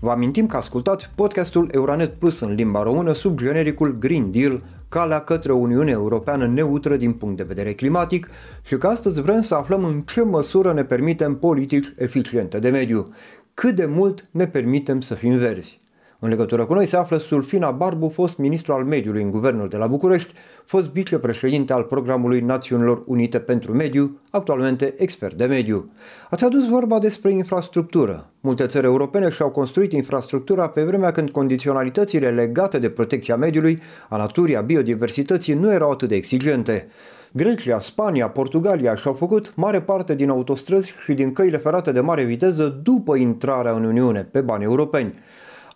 Vă 0.00 0.10
amintim 0.10 0.46
că 0.46 0.56
ascultați 0.56 1.10
podcastul 1.14 1.68
Euronet 1.72 2.14
Plus 2.14 2.40
în 2.40 2.54
limba 2.54 2.82
română 2.82 3.12
sub 3.12 3.38
genericul 3.38 3.98
Green 3.98 4.30
Deal, 4.30 4.62
calea 4.88 5.20
către 5.20 5.52
o 5.52 5.56
Uniune 5.56 5.90
Europeană 5.90 6.46
neutră 6.46 6.96
din 6.96 7.12
punct 7.12 7.36
de 7.36 7.42
vedere 7.42 7.72
climatic 7.72 8.28
și 8.62 8.76
că 8.76 8.86
astăzi 8.86 9.20
vrem 9.20 9.40
să 9.40 9.54
aflăm 9.54 9.84
în 9.84 10.00
ce 10.00 10.22
măsură 10.22 10.72
ne 10.72 10.84
permitem 10.84 11.36
politici 11.36 11.92
eficiente 11.96 12.58
de 12.58 12.68
mediu, 12.68 13.14
cât 13.54 13.74
de 13.74 13.86
mult 13.86 14.28
ne 14.30 14.46
permitem 14.46 15.00
să 15.00 15.14
fim 15.14 15.36
verzi. 15.36 15.78
În 16.18 16.28
legătură 16.28 16.64
cu 16.64 16.74
noi 16.74 16.86
se 16.86 16.96
află 16.96 17.16
Sulfina 17.16 17.70
Barbu, 17.70 18.08
fost 18.08 18.36
ministru 18.36 18.72
al 18.72 18.84
mediului 18.84 19.22
în 19.22 19.30
guvernul 19.30 19.68
de 19.68 19.76
la 19.76 19.86
București, 19.86 20.32
fost 20.68 20.88
vicepreședinte 20.88 21.72
al 21.72 21.82
Programului 21.82 22.40
Națiunilor 22.40 23.02
Unite 23.06 23.38
pentru 23.38 23.72
Mediu, 23.74 24.20
actualmente 24.30 24.94
expert 24.96 25.34
de 25.34 25.44
mediu. 25.44 25.90
Ați 26.30 26.44
adus 26.44 26.68
vorba 26.68 26.98
despre 26.98 27.30
infrastructură. 27.30 28.30
Multe 28.40 28.66
țări 28.66 28.86
europene 28.86 29.28
și-au 29.30 29.50
construit 29.50 29.92
infrastructura 29.92 30.68
pe 30.68 30.82
vremea 30.82 31.10
când 31.10 31.30
condiționalitățile 31.30 32.30
legate 32.30 32.78
de 32.78 32.90
protecția 32.90 33.36
mediului, 33.36 33.78
a 34.08 34.16
naturii, 34.16 34.56
a 34.56 34.60
biodiversității 34.60 35.54
nu 35.54 35.72
erau 35.72 35.90
atât 35.90 36.08
de 36.08 36.14
exigente. 36.14 36.88
Grecia, 37.32 37.80
Spania, 37.80 38.28
Portugalia 38.28 38.94
și-au 38.94 39.14
făcut 39.14 39.52
mare 39.56 39.80
parte 39.80 40.14
din 40.14 40.28
autostrăzi 40.28 40.94
și 41.04 41.12
din 41.12 41.32
căile 41.32 41.56
ferate 41.56 41.92
de 41.92 42.00
mare 42.00 42.22
viteză 42.22 42.80
după 42.82 43.16
intrarea 43.16 43.72
în 43.72 43.84
Uniune 43.84 44.28
pe 44.30 44.40
bani 44.40 44.64
europeni. 44.64 45.14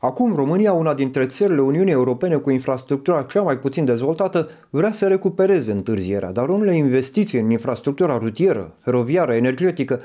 Acum, 0.05 0.35
România, 0.35 0.73
una 0.73 0.95
dintre 0.95 1.27
țările 1.27 1.61
Uniunii 1.61 1.93
Europene 1.93 2.37
cu 2.37 2.51
infrastructura 2.51 3.23
cea 3.23 3.43
mai 3.43 3.59
puțin 3.59 3.85
dezvoltată, 3.85 4.49
vrea 4.71 4.91
să 4.91 5.09
recupereze 5.09 5.73
întârzierea, 5.73 6.33
dar 6.33 6.49
unele 6.49 6.75
investiții 6.75 7.41
în 7.41 7.51
infrastructura 7.51 8.19
rutieră, 8.19 8.75
feroviară, 8.81 9.35
energetică 9.35 9.99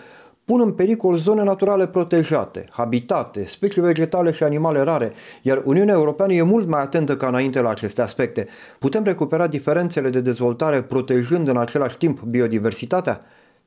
pun 0.45 0.61
în 0.61 0.73
pericol 0.75 1.15
zone 1.15 1.43
naturale 1.43 1.87
protejate, 1.87 2.65
habitate, 2.71 3.45
specii 3.45 3.81
vegetale 3.81 4.31
și 4.31 4.43
animale 4.43 4.79
rare, 4.79 5.11
iar 5.41 5.61
Uniunea 5.65 5.93
Europeană 5.93 6.33
e 6.33 6.41
mult 6.41 6.67
mai 6.67 6.81
atentă 6.81 7.15
ca 7.15 7.27
înainte 7.27 7.61
la 7.61 7.69
aceste 7.69 8.01
aspecte. 8.01 8.45
Putem 8.79 9.03
recupera 9.03 9.47
diferențele 9.47 10.09
de 10.09 10.21
dezvoltare 10.21 10.81
protejând 10.81 11.47
în 11.47 11.57
același 11.57 11.97
timp 11.97 12.21
biodiversitatea? 12.21 13.19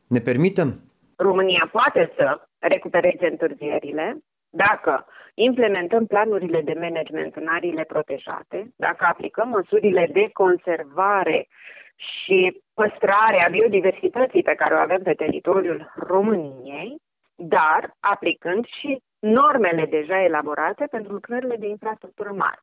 Ne 0.06 0.18
permitem? 0.18 0.80
România 1.16 1.68
poate 1.72 2.12
să 2.16 2.40
recupereze 2.58 3.26
întârzierile 3.30 4.22
dacă 4.50 5.04
implementăm 5.42 6.06
planurile 6.06 6.60
de 6.60 6.74
management 6.80 7.36
în 7.36 7.46
ariile 7.46 7.84
protejate, 7.84 8.72
dacă 8.76 9.04
aplicăm 9.04 9.48
măsurile 9.48 10.08
de 10.12 10.30
conservare 10.32 11.48
și 11.96 12.62
păstrare 12.74 13.44
a 13.44 13.48
biodiversității 13.48 14.42
pe 14.42 14.54
care 14.54 14.74
o 14.74 14.78
avem 14.78 15.02
pe 15.02 15.12
teritoriul 15.12 15.92
României, 15.94 16.96
dar 17.36 17.90
aplicând 18.00 18.66
și 18.66 19.02
normele 19.18 19.86
deja 19.86 20.22
elaborate 20.22 20.86
pentru 20.90 21.12
lucrările 21.12 21.56
de 21.56 21.66
infrastructură 21.66 22.32
mare. 22.32 22.58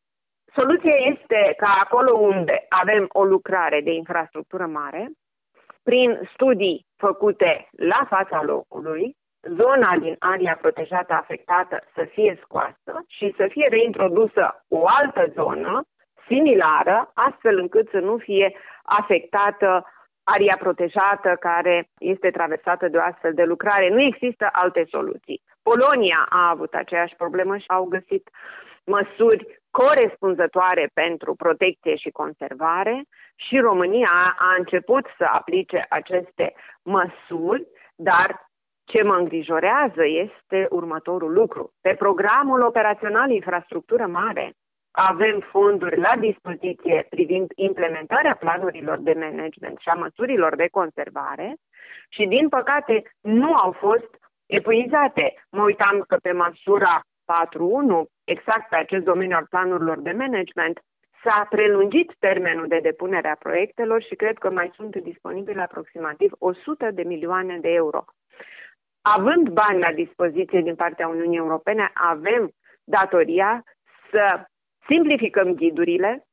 Soluția 0.54 0.96
este 0.96 1.54
ca 1.58 1.80
acolo 1.84 2.18
unde 2.18 2.66
avem 2.70 3.06
o 3.12 3.24
lucrare 3.24 3.82
de 3.82 3.92
infrastructură 3.92 4.66
mare, 4.66 5.12
prin 5.84 6.30
studii 6.34 6.86
făcute 6.96 7.70
la 7.72 8.06
fața 8.10 8.44
locului, 8.44 9.17
zona 9.42 9.98
din 9.98 10.16
aria 10.20 10.58
protejată 10.62 11.14
afectată 11.14 11.84
să 11.94 12.04
fie 12.04 12.40
scoasă 12.44 13.06
și 13.08 13.34
să 13.38 13.48
fie 13.50 13.68
reintrodusă 13.70 14.66
o 14.68 14.88
altă 14.88 15.32
zonă 15.34 15.82
similară, 16.28 17.12
astfel 17.14 17.58
încât 17.58 17.90
să 17.90 17.98
nu 18.00 18.18
fie 18.18 18.56
afectată 18.84 19.86
aria 20.24 20.58
protejată 20.60 21.36
care 21.40 21.90
este 21.98 22.30
traversată 22.30 22.88
de 22.88 22.98
o 22.98 23.02
astfel 23.02 23.34
de 23.34 23.44
lucrare. 23.44 23.90
Nu 23.90 24.02
există 24.02 24.50
alte 24.52 24.86
soluții. 24.90 25.42
Polonia 25.64 26.26
a 26.30 26.50
avut 26.50 26.74
aceeași 26.74 27.16
problemă 27.16 27.58
și 27.58 27.66
au 27.68 27.84
găsit 27.84 28.30
măsuri 28.86 29.62
corespunzătoare 29.72 30.90
pentru 30.94 31.36
protecție 31.36 31.96
și 31.96 32.10
conservare 32.10 33.04
și 33.36 33.60
România 33.60 34.36
a 34.40 34.56
început 34.58 35.06
să 35.18 35.24
aplice 35.32 35.86
aceste 35.90 36.54
măsuri, 36.84 37.68
dar 37.96 38.47
ce 38.92 39.04
mă 39.04 39.16
îngrijorează 39.16 40.04
este 40.06 40.68
următorul 40.70 41.34
lucru. 41.34 41.74
Pe 41.82 41.94
programul 41.98 42.62
operațional 42.62 43.30
infrastructură 43.30 44.06
mare 44.08 44.54
avem 44.92 45.40
fonduri 45.40 46.00
la 46.00 46.14
dispoziție 46.20 47.06
privind 47.10 47.52
implementarea 47.56 48.36
planurilor 48.36 48.98
de 48.98 49.14
management 49.14 49.78
și 49.80 49.90
a 49.90 49.94
măsurilor 49.94 50.56
de 50.56 50.68
conservare 50.72 51.56
și, 52.10 52.26
din 52.26 52.50
păcate, 52.50 53.04
nu 53.22 53.54
au 53.54 53.72
fost 53.72 54.10
epuizate. 54.46 55.34
Mă 55.52 55.64
uitam 55.64 56.04
că 56.08 56.18
pe 56.22 56.32
măsura 56.32 57.02
4.1, 57.02 58.04
exact 58.24 58.70
pe 58.70 58.76
acest 58.76 59.04
domeniu 59.04 59.36
al 59.36 59.46
planurilor 59.50 60.00
de 60.00 60.12
management, 60.12 60.80
s-a 61.24 61.48
prelungit 61.50 62.16
termenul 62.20 62.68
de 62.68 62.80
depunere 62.80 63.28
a 63.30 63.36
proiectelor 63.46 64.04
și 64.04 64.16
cred 64.16 64.38
că 64.38 64.50
mai 64.52 64.72
sunt 64.76 64.96
disponibile 64.96 65.62
aproximativ 65.62 66.32
100 66.40 66.92
de 66.92 67.04
milioane 67.04 67.58
de 67.62 67.70
euro 67.70 68.06
având 69.16 69.50
bani 69.50 69.80
la 69.80 69.92
dispoziție 69.92 70.62
din 70.62 70.76
partea 70.76 71.08
Uniunii 71.08 71.38
Europene, 71.38 71.92
avem 71.94 72.52
datoria 72.84 73.64
să 74.12 74.46
simplificăm 74.88 75.54
ghidurile, 75.54 76.26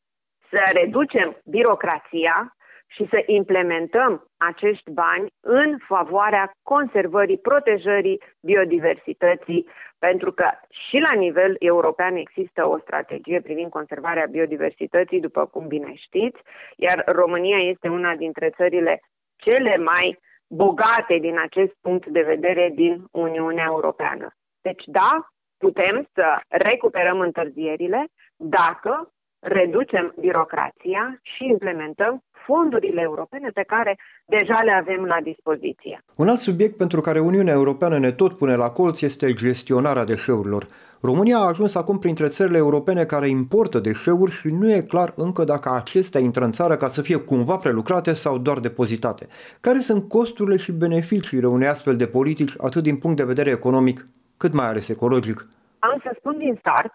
să 0.50 0.58
reducem 0.72 1.40
birocrația 1.44 2.56
și 2.86 3.06
să 3.10 3.22
implementăm 3.26 4.26
acești 4.36 4.90
bani 4.90 5.26
în 5.40 5.78
favoarea 5.78 6.52
conservării, 6.62 7.38
protejării 7.38 8.22
biodiversității, 8.40 9.68
pentru 9.98 10.32
că 10.32 10.50
și 10.68 10.98
la 10.98 11.12
nivel 11.12 11.56
european 11.58 12.16
există 12.16 12.68
o 12.68 12.78
strategie 12.78 13.40
privind 13.40 13.70
conservarea 13.70 14.26
biodiversității, 14.30 15.20
după 15.20 15.46
cum 15.46 15.66
bine 15.66 15.94
știți, 15.94 16.40
iar 16.76 17.04
România 17.06 17.58
este 17.58 17.88
una 17.88 18.14
dintre 18.14 18.50
țările 18.50 19.02
cele 19.36 19.76
mai 19.76 20.08
uh, 20.08 20.33
bogate 20.48 21.18
din 21.20 21.38
acest 21.38 21.72
punct 21.80 22.06
de 22.06 22.22
vedere 22.22 22.72
din 22.74 23.04
Uniunea 23.10 23.64
Europeană. 23.68 24.28
Deci 24.60 24.84
da, 24.86 25.28
putem 25.58 26.08
să 26.12 26.24
recuperăm 26.48 27.20
întârzierile 27.20 28.06
dacă 28.36 29.12
reducem 29.38 30.14
birocrația 30.20 31.18
și 31.22 31.44
implementăm 31.44 32.22
fondurile 32.46 33.00
europene 33.00 33.48
pe 33.54 33.62
care 33.62 33.98
deja 34.26 34.60
le 34.62 34.70
avem 34.72 35.04
la 35.04 35.20
dispoziție. 35.22 35.98
Un 36.16 36.28
alt 36.28 36.38
subiect 36.38 36.76
pentru 36.76 37.00
care 37.00 37.18
Uniunea 37.20 37.52
Europeană 37.52 37.98
ne 37.98 38.12
tot 38.12 38.36
pune 38.36 38.54
la 38.54 38.70
colț 38.70 39.00
este 39.00 39.32
gestionarea 39.32 40.04
deșeurilor. 40.04 40.66
România 41.10 41.36
a 41.38 41.46
ajuns 41.52 41.74
acum 41.74 41.98
printre 41.98 42.28
țările 42.28 42.56
europene 42.56 43.04
care 43.04 43.28
importă 43.28 43.78
deșeuri 43.78 44.30
și 44.30 44.48
nu 44.60 44.66
e 44.70 44.90
clar 44.92 45.12
încă 45.16 45.44
dacă 45.44 45.68
acestea 45.70 46.20
intră 46.20 46.44
în 46.44 46.52
țară 46.52 46.76
ca 46.76 46.86
să 46.86 47.02
fie 47.02 47.18
cumva 47.30 47.56
prelucrate 47.56 48.12
sau 48.12 48.38
doar 48.38 48.58
depozitate. 48.58 49.24
Care 49.60 49.78
sunt 49.78 50.08
costurile 50.08 50.56
și 50.56 50.72
beneficiile 50.72 51.46
unei 51.46 51.68
astfel 51.68 51.96
de 51.96 52.06
politici, 52.06 52.54
atât 52.66 52.82
din 52.82 52.96
punct 52.98 53.16
de 53.16 53.30
vedere 53.32 53.50
economic, 53.50 53.98
cât 54.36 54.52
mai 54.52 54.66
ales 54.66 54.88
ecologic? 54.88 55.38
Am 55.78 56.00
să 56.02 56.10
spun 56.18 56.38
din 56.38 56.56
start 56.58 56.94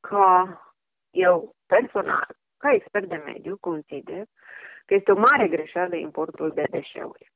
că 0.00 0.24
eu 1.10 1.54
personal, 1.66 2.28
ca 2.56 2.68
expert 2.72 3.08
de 3.08 3.22
mediu, 3.26 3.56
consider 3.60 4.22
că 4.86 4.94
este 4.94 5.12
o 5.12 5.18
mare 5.18 5.48
greșeală 5.48 5.96
importul 5.96 6.52
de 6.54 6.64
deșeuri. 6.70 7.32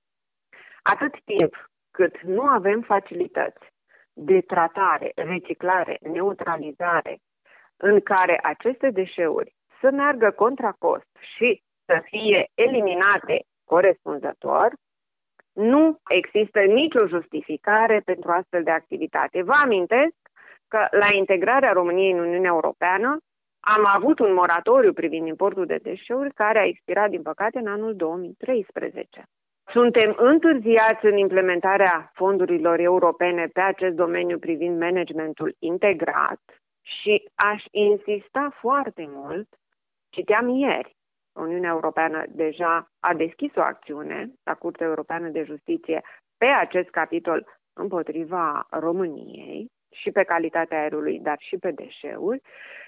Atât 0.83 1.13
timp 1.25 1.53
cât 1.91 2.15
nu 2.23 2.43
avem 2.43 2.81
facilități 2.81 3.65
de 4.13 4.41
tratare, 4.41 5.13
reciclare, 5.15 5.99
neutralizare, 6.01 7.19
în 7.77 8.01
care 8.01 8.39
aceste 8.43 8.91
deșeuri 8.91 9.55
să 9.81 9.91
meargă 9.91 10.31
contra 10.31 10.73
cost 10.79 11.09
și 11.37 11.63
să 11.85 12.03
fie 12.05 12.51
eliminate 12.55 13.45
corespunzător, 13.65 14.73
nu 15.53 15.99
există 16.09 16.61
nicio 16.61 17.07
justificare 17.07 18.01
pentru 18.05 18.31
astfel 18.31 18.63
de 18.63 18.71
activitate. 18.71 19.43
Vă 19.43 19.53
amintesc 19.53 20.17
că 20.69 20.87
la 20.91 21.13
integrarea 21.13 21.73
României 21.73 22.13
în 22.13 22.19
Uniunea 22.19 22.51
Europeană 22.51 23.19
am 23.61 23.87
avut 23.87 24.19
un 24.19 24.33
moratoriu 24.33 24.93
privind 24.93 25.27
importul 25.27 25.67
de 25.67 25.79
deșeuri 25.83 26.35
care 26.35 26.59
a 26.59 26.67
expirat, 26.67 27.11
din 27.11 27.23
păcate, 27.23 27.59
în 27.59 27.67
anul 27.67 27.97
2013. 27.97 29.23
Suntem 29.73 30.15
întârziați 30.19 31.05
în 31.07 31.17
implementarea 31.17 32.11
fondurilor 32.15 32.79
europene 32.79 33.47
pe 33.47 33.61
acest 33.61 33.95
domeniu 33.95 34.39
privind 34.39 34.81
managementul 34.81 35.57
integrat 35.59 36.41
și 36.83 37.29
aș 37.35 37.65
insista 37.71 38.57
foarte 38.61 39.05
mult, 39.09 39.49
citeam 40.09 40.49
ieri, 40.49 40.97
Uniunea 41.33 41.71
Europeană 41.71 42.25
deja 42.29 42.91
a 43.01 43.15
deschis 43.15 43.55
o 43.57 43.61
acțiune 43.61 44.31
la 44.45 44.55
Curtea 44.55 44.87
Europeană 44.87 45.29
de 45.29 45.43
Justiție 45.43 46.01
pe 46.39 46.47
acest 46.47 46.89
capitol 46.89 47.47
împotriva 47.73 48.67
României 48.71 49.71
și 49.93 50.11
pe 50.11 50.23
calitatea 50.23 50.81
aerului, 50.81 51.19
dar 51.19 51.37
și 51.39 51.57
pe 51.57 51.71
deșeuri 51.71 52.41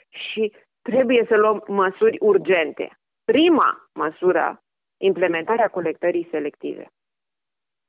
și 0.09 0.53
trebuie 0.83 1.25
să 1.29 1.37
luăm 1.37 1.65
măsuri 1.67 2.17
urgente. 2.21 2.99
Prima 3.25 3.91
măsură, 3.95 4.62
implementarea 5.03 5.69
colectării 5.69 6.29
selective, 6.31 6.87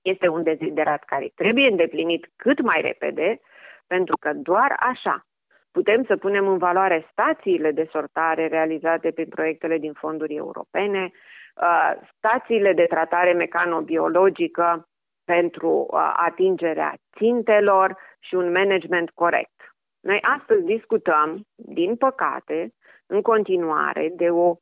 este 0.01 0.27
un 0.27 0.43
deziderat 0.43 1.03
care 1.03 1.31
trebuie 1.35 1.67
îndeplinit 1.67 2.29
cât 2.35 2.61
mai 2.61 2.81
repede, 2.81 3.39
pentru 3.87 4.17
că 4.17 4.33
doar 4.33 4.75
așa 4.77 5.25
putem 5.71 6.03
să 6.03 6.17
punem 6.17 6.47
în 6.47 6.57
valoare 6.57 7.07
stațiile 7.11 7.71
de 7.71 7.87
sortare 7.91 8.47
realizate 8.47 9.11
prin 9.11 9.29
proiectele 9.29 9.77
din 9.77 9.93
fonduri 9.93 10.35
europene, 10.35 11.11
uh, 11.11 11.91
stațiile 12.17 12.73
de 12.73 12.85
tratare 12.85 13.33
mecanobiologică 13.33 14.87
pentru 15.25 15.87
uh, 15.89 16.13
atingerea 16.15 16.93
țintelor 17.17 17.97
și 18.19 18.35
un 18.35 18.51
management 18.51 19.09
corect. 19.09 19.57
Noi 19.99 20.19
astăzi 20.37 20.63
discutăm, 20.63 21.41
din 21.55 21.95
păcate, 21.95 22.73
în 23.05 23.21
continuare 23.21 24.11
de 24.15 24.29
o 24.29 24.55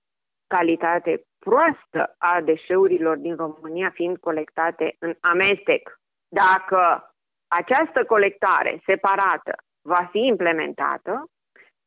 calitate 0.47 1.23
proastă 1.45 2.15
a 2.17 2.41
deșeurilor 2.41 3.17
din 3.17 3.35
România 3.35 3.89
fiind 3.89 4.17
colectate 4.17 4.95
în 4.99 5.13
amestec. 5.19 5.99
Dacă 6.27 7.13
această 7.47 8.05
colectare 8.05 8.81
separată 8.85 9.53
va 9.81 10.07
fi 10.11 10.19
implementată, 10.19 11.25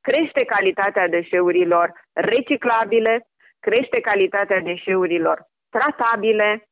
crește 0.01 0.45
calitatea 0.45 1.09
deșeurilor 1.09 1.93
reciclabile, 2.13 3.27
crește 3.61 4.01
calitatea 4.01 4.61
deșeurilor 4.61 5.47
tratabile 5.71 6.69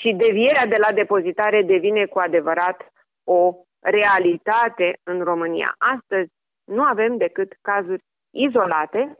și 0.00 0.12
devierea 0.12 0.66
de 0.66 0.76
la 0.76 0.92
depozitare 0.92 1.62
devine 1.62 2.06
cu 2.06 2.18
adevărat 2.18 2.92
o 3.24 3.54
realitate 3.80 4.98
în 5.02 5.22
România. 5.22 5.74
Astăzi 5.78 6.30
nu 6.64 6.82
avem 6.82 7.16
decât 7.16 7.52
cazuri 7.62 8.02
izolate 8.30 9.18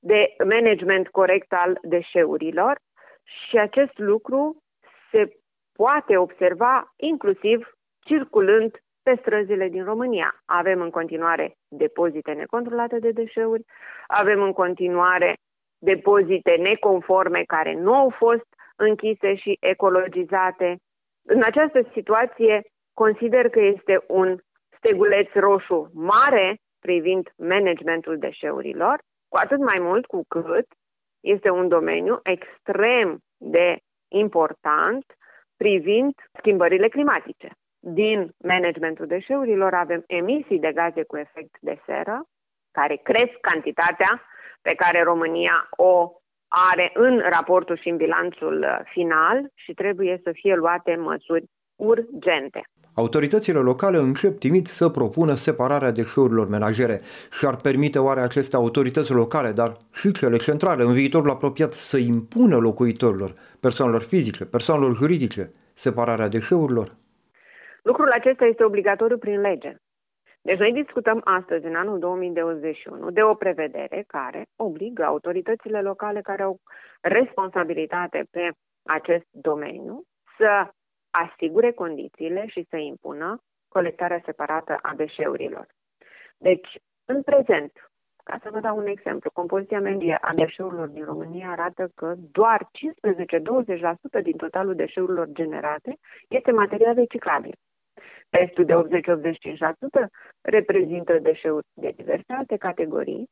de 0.00 0.34
management 0.44 1.08
corect 1.08 1.52
al 1.52 1.78
deșeurilor 1.82 2.78
și 3.22 3.58
acest 3.58 3.98
lucru 3.98 4.62
se 5.10 5.36
poate 5.72 6.16
observa 6.16 6.92
inclusiv 6.96 7.74
circulând 8.04 8.70
pe 9.02 9.16
străzile 9.20 9.68
din 9.68 9.84
România. 9.84 10.42
Avem 10.44 10.80
în 10.80 10.90
continuare 10.90 11.54
depozite 11.68 12.32
necontrolate 12.32 12.98
de 12.98 13.10
deșeuri, 13.10 13.64
avem 14.06 14.42
în 14.42 14.52
continuare 14.52 15.34
depozite 15.78 16.50
neconforme 16.50 17.42
care 17.46 17.74
nu 17.74 17.94
au 17.94 18.10
fost 18.10 18.46
închise 18.76 19.34
și 19.34 19.56
ecologizate. 19.60 20.76
În 21.26 21.42
această 21.42 21.80
situație 21.92 22.62
consider 22.94 23.48
că 23.48 23.60
este 23.60 24.04
un 24.06 24.38
steguleț 24.76 25.32
roșu 25.32 25.90
mare 25.94 26.56
privind 26.80 27.32
managementul 27.36 28.18
deșeurilor, 28.18 28.98
cu 29.30 29.36
atât 29.36 29.58
mai 29.58 29.78
mult 29.78 30.06
cu 30.06 30.24
cât 30.28 30.66
este 31.20 31.50
un 31.50 31.68
domeniu 31.68 32.20
extrem 32.22 33.18
de 33.36 33.78
important 34.08 35.04
privind 35.56 36.14
schimbările 36.38 36.88
climatice 36.88 37.50
din 37.80 38.30
managementul 38.38 39.06
deșeurilor 39.06 39.74
avem 39.74 40.04
emisii 40.06 40.58
de 40.58 40.72
gaze 40.72 41.02
cu 41.02 41.16
efect 41.16 41.56
de 41.60 41.80
seră, 41.86 42.24
care 42.70 42.96
cresc 42.96 43.40
cantitatea 43.40 44.22
pe 44.62 44.74
care 44.74 45.02
România 45.02 45.68
o 45.70 46.12
are 46.48 46.90
în 46.94 47.18
raportul 47.18 47.76
și 47.76 47.88
în 47.88 47.96
bilanțul 47.96 48.58
uh, 48.58 48.78
final 48.84 49.50
și 49.54 49.72
trebuie 49.72 50.20
să 50.22 50.32
fie 50.32 50.54
luate 50.54 50.96
măsuri 50.96 51.44
urgente. 51.76 52.62
Autoritățile 52.94 53.58
locale 53.58 53.96
încep 53.96 54.38
timid 54.38 54.66
să 54.66 54.88
propună 54.88 55.34
separarea 55.34 55.90
deșeurilor 55.90 56.48
menajere 56.48 57.00
și 57.32 57.46
ar 57.46 57.56
permite 57.56 57.98
oare 57.98 58.20
aceste 58.20 58.56
autorități 58.56 59.12
locale, 59.12 59.52
dar 59.52 59.76
și 59.92 60.12
cele 60.12 60.36
centrale, 60.36 60.82
în 60.82 60.92
viitorul 60.92 61.30
apropiat, 61.30 61.70
să 61.70 61.98
impună 61.98 62.56
locuitorilor, 62.56 63.32
persoanelor 63.60 64.02
fizice, 64.02 64.44
persoanelor 64.44 64.94
juridice, 64.94 65.52
separarea 65.74 66.28
deșeurilor? 66.28 66.88
Lucrul 67.82 68.10
acesta 68.10 68.44
este 68.44 68.64
obligatoriu 68.64 69.18
prin 69.18 69.40
lege. 69.40 69.74
Deci 70.42 70.58
noi 70.58 70.72
discutăm 70.72 71.20
astăzi, 71.24 71.66
în 71.66 71.74
anul 71.74 71.98
2021, 71.98 73.10
de 73.10 73.22
o 73.22 73.34
prevedere 73.34 74.04
care 74.06 74.46
obligă 74.56 75.04
autoritățile 75.04 75.80
locale 75.80 76.20
care 76.20 76.42
au 76.42 76.60
responsabilitate 77.00 78.24
pe 78.30 78.50
acest 78.82 79.26
domeniu 79.30 80.02
să 80.38 80.70
asigure 81.10 81.72
condițiile 81.72 82.46
și 82.46 82.66
să 82.68 82.76
impună 82.76 83.42
colectarea 83.68 84.22
separată 84.24 84.78
a 84.82 84.94
deșeurilor. 84.94 85.66
Deci, 86.38 86.68
în 87.04 87.22
prezent, 87.22 87.72
ca 88.24 88.38
să 88.42 88.50
vă 88.50 88.60
dau 88.60 88.76
un 88.76 88.86
exemplu, 88.86 89.30
compoziția 89.30 89.80
medie 89.80 90.18
a 90.20 90.34
deșeurilor 90.34 90.88
din 90.88 91.04
România 91.04 91.50
arată 91.50 91.90
că 91.94 92.14
doar 92.16 92.68
15-20% 94.20 94.22
din 94.22 94.36
totalul 94.36 94.74
deșeurilor 94.74 95.28
generate 95.32 95.96
este 96.28 96.50
material 96.50 96.94
reciclabil. 96.94 97.54
Restul 98.30 98.64
de 98.64 98.74
80-85% 98.74 100.06
reprezintă 100.40 101.18
deșeuri 101.18 101.66
de 101.72 101.92
diverse 101.96 102.32
alte 102.32 102.56
categorii 102.56 103.30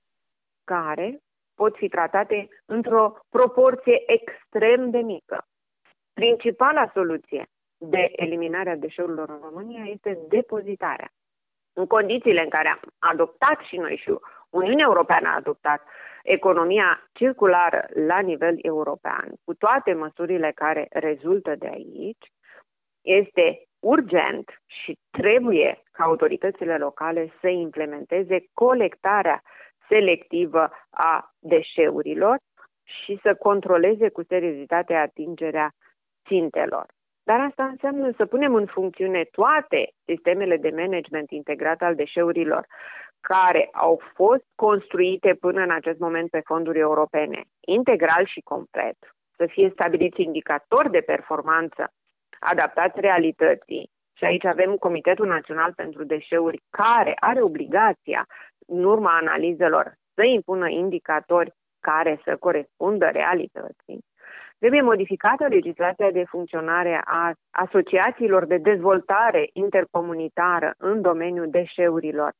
care 0.64 1.18
pot 1.54 1.76
fi 1.76 1.88
tratate 1.88 2.48
într-o 2.64 3.18
proporție 3.28 4.02
extrem 4.06 4.90
de 4.90 4.98
mică. 4.98 5.44
Principala 6.12 6.90
soluție 6.94 7.46
de 7.78 8.12
eliminarea 8.16 8.76
deșeurilor 8.76 9.28
în 9.28 9.40
România 9.42 9.84
este 9.84 10.18
depozitarea. 10.28 11.10
În 11.72 11.86
condițiile 11.86 12.42
în 12.42 12.48
care 12.48 12.68
am 12.68 12.80
adoptat 12.98 13.60
și 13.60 13.76
noi 13.76 13.96
și 13.96 14.14
Uniunea 14.50 14.84
Europeană 14.84 15.28
a 15.28 15.34
adoptat 15.34 15.82
economia 16.22 17.08
circulară 17.12 17.86
la 17.94 18.18
nivel 18.18 18.58
european, 18.62 19.32
cu 19.44 19.54
toate 19.54 19.92
măsurile 19.92 20.52
care 20.54 20.86
rezultă 20.90 21.54
de 21.54 21.66
aici, 21.66 22.32
este 23.02 23.62
urgent 23.80 24.62
și 24.66 24.98
trebuie 25.10 25.82
ca 25.92 26.04
autoritățile 26.04 26.78
locale 26.78 27.32
să 27.40 27.48
implementeze 27.48 28.44
colectarea 28.52 29.42
selectivă 29.88 30.70
a 30.90 31.34
deșeurilor 31.38 32.38
și 32.84 33.18
să 33.22 33.34
controleze 33.34 34.08
cu 34.08 34.22
seriozitate 34.22 34.94
atingerea 34.94 35.70
țintelor. 36.26 36.86
Dar 37.28 37.40
asta 37.40 37.64
înseamnă 37.64 38.10
să 38.16 38.26
punem 38.26 38.54
în 38.54 38.66
funcțiune 38.66 39.24
toate 39.30 39.92
sistemele 40.04 40.56
de 40.56 40.70
management 40.76 41.30
integrat 41.30 41.82
al 41.82 41.94
deșeurilor 41.94 42.66
care 43.20 43.68
au 43.72 44.00
fost 44.14 44.44
construite 44.54 45.34
până 45.34 45.62
în 45.62 45.70
acest 45.70 45.98
moment 45.98 46.30
pe 46.30 46.40
fonduri 46.44 46.78
europene, 46.78 47.42
integral 47.60 48.26
și 48.26 48.40
complet, 48.40 48.96
să 49.36 49.46
fie 49.46 49.70
stabiliți 49.72 50.22
indicatori 50.22 50.90
de 50.90 51.00
performanță 51.00 51.92
adaptați 52.38 53.00
realității. 53.00 53.90
Și 54.16 54.24
aici 54.24 54.44
avem 54.44 54.76
Comitetul 54.76 55.26
Național 55.26 55.72
pentru 55.72 56.04
Deșeuri 56.04 56.62
care 56.70 57.12
are 57.20 57.42
obligația, 57.42 58.26
în 58.66 58.84
urma 58.84 59.16
analizelor, 59.16 59.92
să 60.14 60.22
impună 60.22 60.68
indicatori 60.68 61.52
care 61.80 62.20
să 62.24 62.36
corespundă 62.36 63.06
realității. 63.06 64.04
Trebuie 64.58 64.82
modificată 64.82 65.46
legislația 65.46 66.10
de 66.10 66.24
funcționare 66.24 67.02
a 67.04 67.32
asociațiilor 67.50 68.46
de 68.46 68.56
dezvoltare 68.56 69.50
intercomunitară 69.52 70.74
în 70.78 71.00
domeniul 71.00 71.50
deșeurilor 71.50 72.32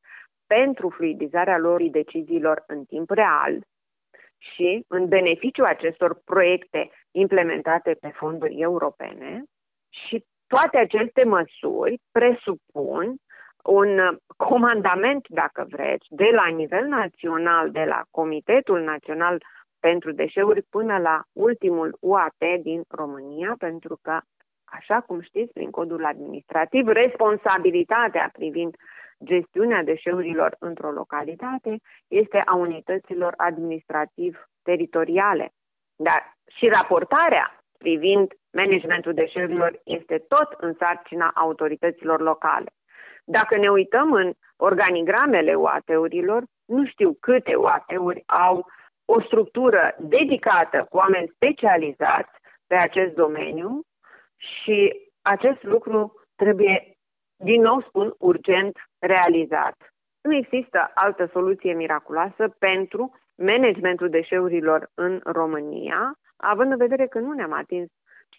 pentru 0.46 0.88
fluidizarea 0.88 1.58
lor 1.58 1.82
deciziilor 1.90 2.64
în 2.66 2.84
timp 2.84 3.10
real 3.10 3.58
și 4.38 4.84
în 4.88 5.08
beneficiu 5.08 5.64
acestor 5.64 6.20
proiecte 6.24 6.90
implementate 7.10 7.96
pe 8.00 8.08
fonduri 8.14 8.60
europene. 8.60 9.42
Și 9.88 10.24
toate 10.46 10.78
aceste 10.78 11.24
măsuri 11.24 12.00
presupun 12.12 13.16
un 13.64 14.18
comandament, 14.36 15.28
dacă 15.28 15.66
vreți, 15.68 16.06
de 16.08 16.30
la 16.32 16.46
nivel 16.46 16.86
național, 16.86 17.70
de 17.70 17.84
la 17.84 18.02
Comitetul 18.10 18.80
Național 18.80 19.42
pentru 19.80 20.12
Deșeuri 20.12 20.62
până 20.62 20.98
la 20.98 21.22
ultimul 21.32 21.96
UAT 22.00 22.36
din 22.62 22.82
România, 22.88 23.54
pentru 23.58 23.98
că, 24.02 24.20
așa 24.64 25.00
cum 25.00 25.20
știți, 25.20 25.52
prin 25.52 25.70
codul 25.70 26.04
administrativ, 26.04 26.86
responsabilitatea 26.86 28.30
privind 28.32 28.76
gestiunea 29.24 29.82
deșeurilor 29.82 30.56
într-o 30.58 30.90
localitate 30.90 31.80
este 32.08 32.42
a 32.44 32.54
unităților 32.54 33.34
administrativ-teritoriale. 33.36 35.52
Dar 35.96 36.36
și 36.46 36.68
raportarea 36.68 37.62
privind 37.78 38.32
managementul 38.52 39.14
deșeurilor 39.14 39.80
este 39.84 40.24
tot 40.28 40.52
în 40.56 40.74
sarcina 40.78 41.30
autorităților 41.34 42.20
locale. 42.20 42.70
Dacă 43.24 43.56
ne 43.56 43.68
uităm 43.68 44.12
în 44.12 44.32
organigramele 44.56 45.54
UAT-urilor, 45.54 46.42
nu 46.64 46.86
știu 46.86 47.16
câte 47.20 47.54
UAT-uri 47.54 48.22
au 48.26 48.66
o 49.10 49.20
structură 49.20 49.94
dedicată 49.98 50.86
cu 50.90 50.96
oameni 50.96 51.32
specializați 51.34 52.30
pe 52.66 52.74
acest 52.74 53.14
domeniu 53.14 53.80
și 54.36 55.08
acest 55.22 55.62
lucru 55.62 56.12
trebuie, 56.36 56.96
din 57.36 57.60
nou 57.60 57.80
spun, 57.80 58.14
urgent 58.18 58.76
realizat. 58.98 59.76
Nu 60.20 60.34
există 60.34 60.90
altă 60.94 61.28
soluție 61.32 61.72
miraculoasă 61.72 62.48
pentru 62.58 63.18
managementul 63.34 64.08
deșeurilor 64.08 64.90
în 64.94 65.20
România, 65.24 66.18
având 66.36 66.70
în 66.70 66.78
vedere 66.78 67.06
că 67.06 67.18
nu 67.18 67.32
ne-am 67.32 67.52
atins 67.52 67.88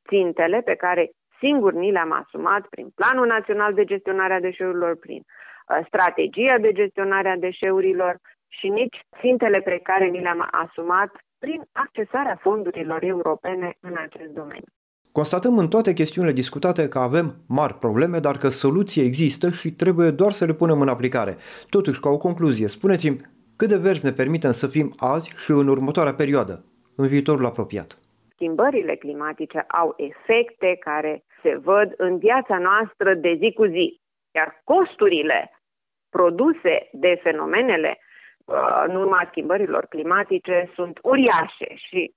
țintele 0.08 0.62
pe 0.62 0.76
care 0.76 1.12
singur 1.40 1.74
ni 1.74 1.92
le-am 1.92 2.12
asumat 2.12 2.68
prin 2.68 2.90
Planul 2.96 3.28
Național 3.28 3.74
de 3.74 3.84
Gestionare 3.84 4.34
a 4.34 4.40
Deșeurilor, 4.40 4.96
prin 4.96 5.22
uh, 5.24 5.86
strategia 5.88 6.58
de 6.58 6.72
gestionare 6.72 7.30
a 7.30 7.38
deșeurilor 7.38 8.20
și 8.50 8.68
nici 8.68 8.98
țintele 9.20 9.60
pe 9.60 9.80
care 9.84 10.06
ni 10.06 10.22
le-am 10.22 10.48
asumat 10.52 11.12
prin 11.40 11.62
accesarea 11.72 12.40
fondurilor 12.42 13.04
europene 13.04 13.78
în 13.80 13.96
acest 13.98 14.32
domeniu. 14.34 14.72
Constatăm 15.12 15.58
în 15.58 15.68
toate 15.68 15.94
chestiunile 15.94 16.34
discutate 16.34 16.88
că 16.88 17.00
avem 17.00 17.36
mari 17.48 17.74
probleme, 17.74 18.18
dar 18.20 18.38
că 18.38 18.48
soluții 18.48 19.06
există 19.06 19.50
și 19.50 19.72
trebuie 19.72 20.10
doar 20.12 20.32
să 20.32 20.46
le 20.46 20.54
punem 20.54 20.82
în 20.82 20.88
aplicare. 20.88 21.38
Totuși, 21.70 22.00
ca 22.00 22.10
o 22.10 22.18
concluzie, 22.18 22.68
spuneți-mi 22.68 23.18
cât 23.58 23.68
de 23.70 23.78
verzi 23.78 24.06
ne 24.06 24.12
permitem 24.12 24.52
să 24.52 24.68
fim 24.68 24.94
azi 24.98 25.34
și 25.44 25.52
în 25.52 25.68
următoarea 25.68 26.14
perioadă, 26.14 26.64
în 26.96 27.08
viitorul 27.08 27.46
apropiat. 27.46 28.00
Schimbările 28.34 28.96
climatice 28.96 29.66
au 29.68 29.96
efecte 29.98 30.78
care 30.80 31.24
se 31.44 31.56
văd 31.64 31.94
în 31.98 32.18
viața 32.18 32.58
noastră 32.58 33.14
de 33.14 33.38
zi 33.42 33.54
cu 33.54 33.66
zi, 33.66 34.00
iar 34.32 34.62
costurile 34.64 35.52
produse 36.10 36.90
de 36.92 37.20
fenomenele 37.24 37.98
uh, 37.98 38.09
în 38.88 38.96
urma 38.96 39.28
schimbărilor 39.28 39.86
climatice 39.86 40.72
sunt 40.74 41.00
uriașe 41.02 41.76
și 41.76 42.14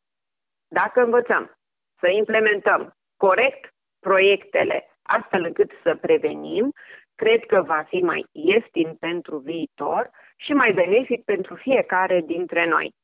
dacă 0.68 1.00
învățăm 1.00 1.58
să 2.00 2.08
implementăm 2.08 2.96
corect 3.16 3.74
proiectele 4.00 4.86
astfel 5.02 5.44
încât 5.44 5.70
să 5.82 5.94
prevenim, 6.00 6.72
cred 7.14 7.46
că 7.46 7.62
va 7.62 7.84
fi 7.88 8.00
mai 8.00 8.26
ieftin 8.32 8.94
pentru 8.94 9.38
viitor 9.38 10.10
și 10.36 10.52
mai 10.52 10.72
benefic 10.72 11.24
pentru 11.24 11.54
fiecare 11.54 12.20
dintre 12.20 12.66
noi. 12.66 12.94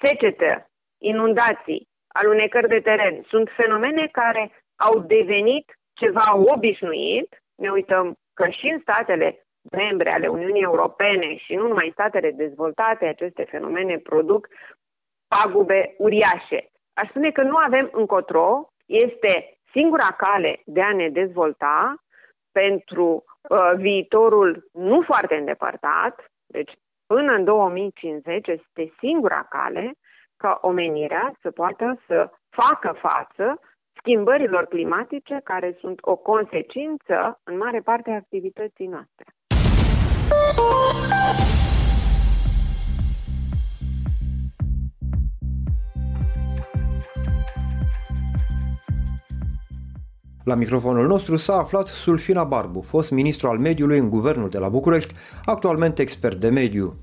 Secetă, 0.00 0.66
inundații, 0.98 1.88
alunecări 2.08 2.68
de 2.68 2.80
teren 2.80 3.22
sunt 3.28 3.50
fenomene 3.56 4.06
care 4.06 4.64
au 4.76 4.98
devenit 4.98 5.78
ceva 5.92 6.36
obișnuit. 6.36 7.42
Ne 7.56 7.70
uităm 7.70 8.14
că 8.34 8.48
și 8.48 8.66
în 8.66 8.78
statele 8.80 9.43
membre 9.70 10.10
ale 10.10 10.26
Uniunii 10.26 10.62
Europene 10.62 11.36
și 11.36 11.54
nu 11.54 11.66
numai 11.68 11.86
în 11.86 11.92
statele 11.92 12.30
dezvoltate, 12.30 13.06
aceste 13.06 13.44
fenomene 13.44 13.98
produc 13.98 14.48
pagube 15.28 15.94
uriașe. 15.98 16.70
Aș 16.94 17.08
spune 17.08 17.30
că 17.30 17.42
nu 17.42 17.56
avem 17.56 17.88
încotro, 17.92 18.68
este 18.86 19.58
singura 19.70 20.14
cale 20.16 20.62
de 20.64 20.82
a 20.82 20.92
ne 20.92 21.08
dezvolta 21.08 21.94
pentru 22.52 23.24
uh, 23.48 23.72
viitorul 23.76 24.68
nu 24.72 25.02
foarte 25.02 25.34
îndepărtat, 25.34 26.24
deci 26.46 26.72
până 27.06 27.32
în 27.32 27.44
2050 27.44 28.46
este 28.46 28.92
singura 28.98 29.46
cale 29.50 29.94
ca 30.36 30.58
omenirea 30.62 31.34
să 31.40 31.50
poată 31.50 32.00
să 32.06 32.30
facă 32.50 32.96
față 33.00 33.60
schimbărilor 33.98 34.66
climatice 34.66 35.40
care 35.44 35.76
sunt 35.80 35.98
o 36.02 36.16
consecință 36.16 37.40
în 37.44 37.56
mare 37.56 37.80
parte 37.80 38.10
a 38.10 38.14
activității 38.14 38.86
noastre. 38.86 39.24
La 50.44 50.54
microfonul 50.54 51.06
nostru 51.06 51.36
s-a 51.36 51.56
aflat 51.56 51.86
Sulfina 51.86 52.44
Barbu, 52.44 52.84
fost 52.88 53.10
ministru 53.10 53.48
al 53.48 53.58
mediului 53.58 53.98
în 53.98 54.10
guvernul 54.10 54.48
de 54.48 54.58
la 54.58 54.68
București, 54.68 55.14
actualmente 55.44 56.02
expert 56.02 56.40
de 56.40 56.48
mediu. 56.48 56.94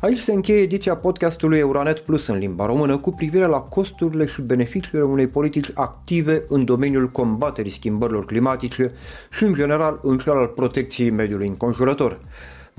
Aici 0.00 0.18
se 0.18 0.32
încheie 0.32 0.60
ediția 0.60 0.96
podcastului 0.96 1.58
Euronet 1.58 1.98
Plus 1.98 2.26
în 2.26 2.38
limba 2.38 2.66
română 2.66 2.98
cu 2.98 3.10
privire 3.10 3.46
la 3.46 3.60
costurile 3.60 4.26
și 4.26 4.42
beneficiile 4.42 5.02
unei 5.02 5.26
politici 5.26 5.70
active 5.74 6.44
în 6.48 6.64
domeniul 6.64 7.08
combaterii 7.08 7.70
schimbărilor 7.70 8.24
climatice 8.24 8.92
și 9.30 9.44
în 9.44 9.54
general 9.54 10.00
în 10.02 10.18
cel 10.18 10.32
al 10.32 10.46
protecției 10.46 11.10
mediului 11.10 11.46
înconjurător. 11.46 12.20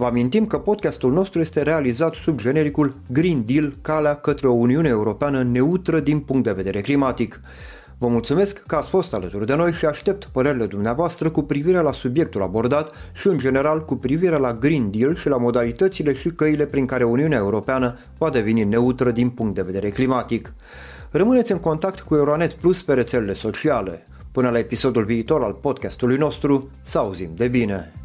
Vă 0.01 0.07
amintim 0.07 0.45
că 0.45 0.57
podcastul 0.57 1.13
nostru 1.13 1.39
este 1.39 1.61
realizat 1.61 2.13
sub 2.13 2.39
genericul 2.39 2.93
Green 3.07 3.43
Deal, 3.45 3.73
calea 3.81 4.15
către 4.15 4.47
o 4.47 4.51
Uniune 4.51 4.87
Europeană 4.87 5.43
neutră 5.43 5.99
din 5.99 6.19
punct 6.19 6.43
de 6.43 6.51
vedere 6.51 6.81
climatic. 6.81 7.41
Vă 7.97 8.07
mulțumesc 8.07 8.63
că 8.67 8.75
ați 8.75 8.87
fost 8.87 9.13
alături 9.13 9.45
de 9.45 9.55
noi 9.55 9.73
și 9.73 9.85
aștept 9.85 10.29
părerile 10.31 10.65
dumneavoastră 10.65 11.29
cu 11.29 11.41
privire 11.41 11.79
la 11.79 11.91
subiectul 11.91 12.41
abordat 12.41 12.95
și 13.13 13.27
în 13.27 13.37
general 13.37 13.85
cu 13.85 13.95
privire 13.95 14.37
la 14.37 14.53
Green 14.53 14.91
Deal 14.91 15.15
și 15.15 15.27
la 15.27 15.37
modalitățile 15.37 16.13
și 16.13 16.29
căile 16.29 16.65
prin 16.65 16.85
care 16.85 17.03
Uniunea 17.03 17.37
Europeană 17.37 17.97
va 18.17 18.29
deveni 18.29 18.63
neutră 18.63 19.11
din 19.11 19.29
punct 19.29 19.55
de 19.55 19.61
vedere 19.61 19.89
climatic. 19.89 20.53
Rămâneți 21.11 21.51
în 21.51 21.59
contact 21.59 21.99
cu 21.99 22.15
Euronet 22.15 22.53
Plus 22.53 22.83
pe 22.83 22.93
rețelele 22.93 23.33
sociale. 23.33 24.07
Până 24.31 24.49
la 24.49 24.57
episodul 24.57 25.03
viitor 25.03 25.43
al 25.43 25.57
podcastului 25.61 26.17
nostru, 26.17 26.69
să 26.83 26.97
auzim 26.97 27.29
de 27.35 27.47
bine! 27.47 28.00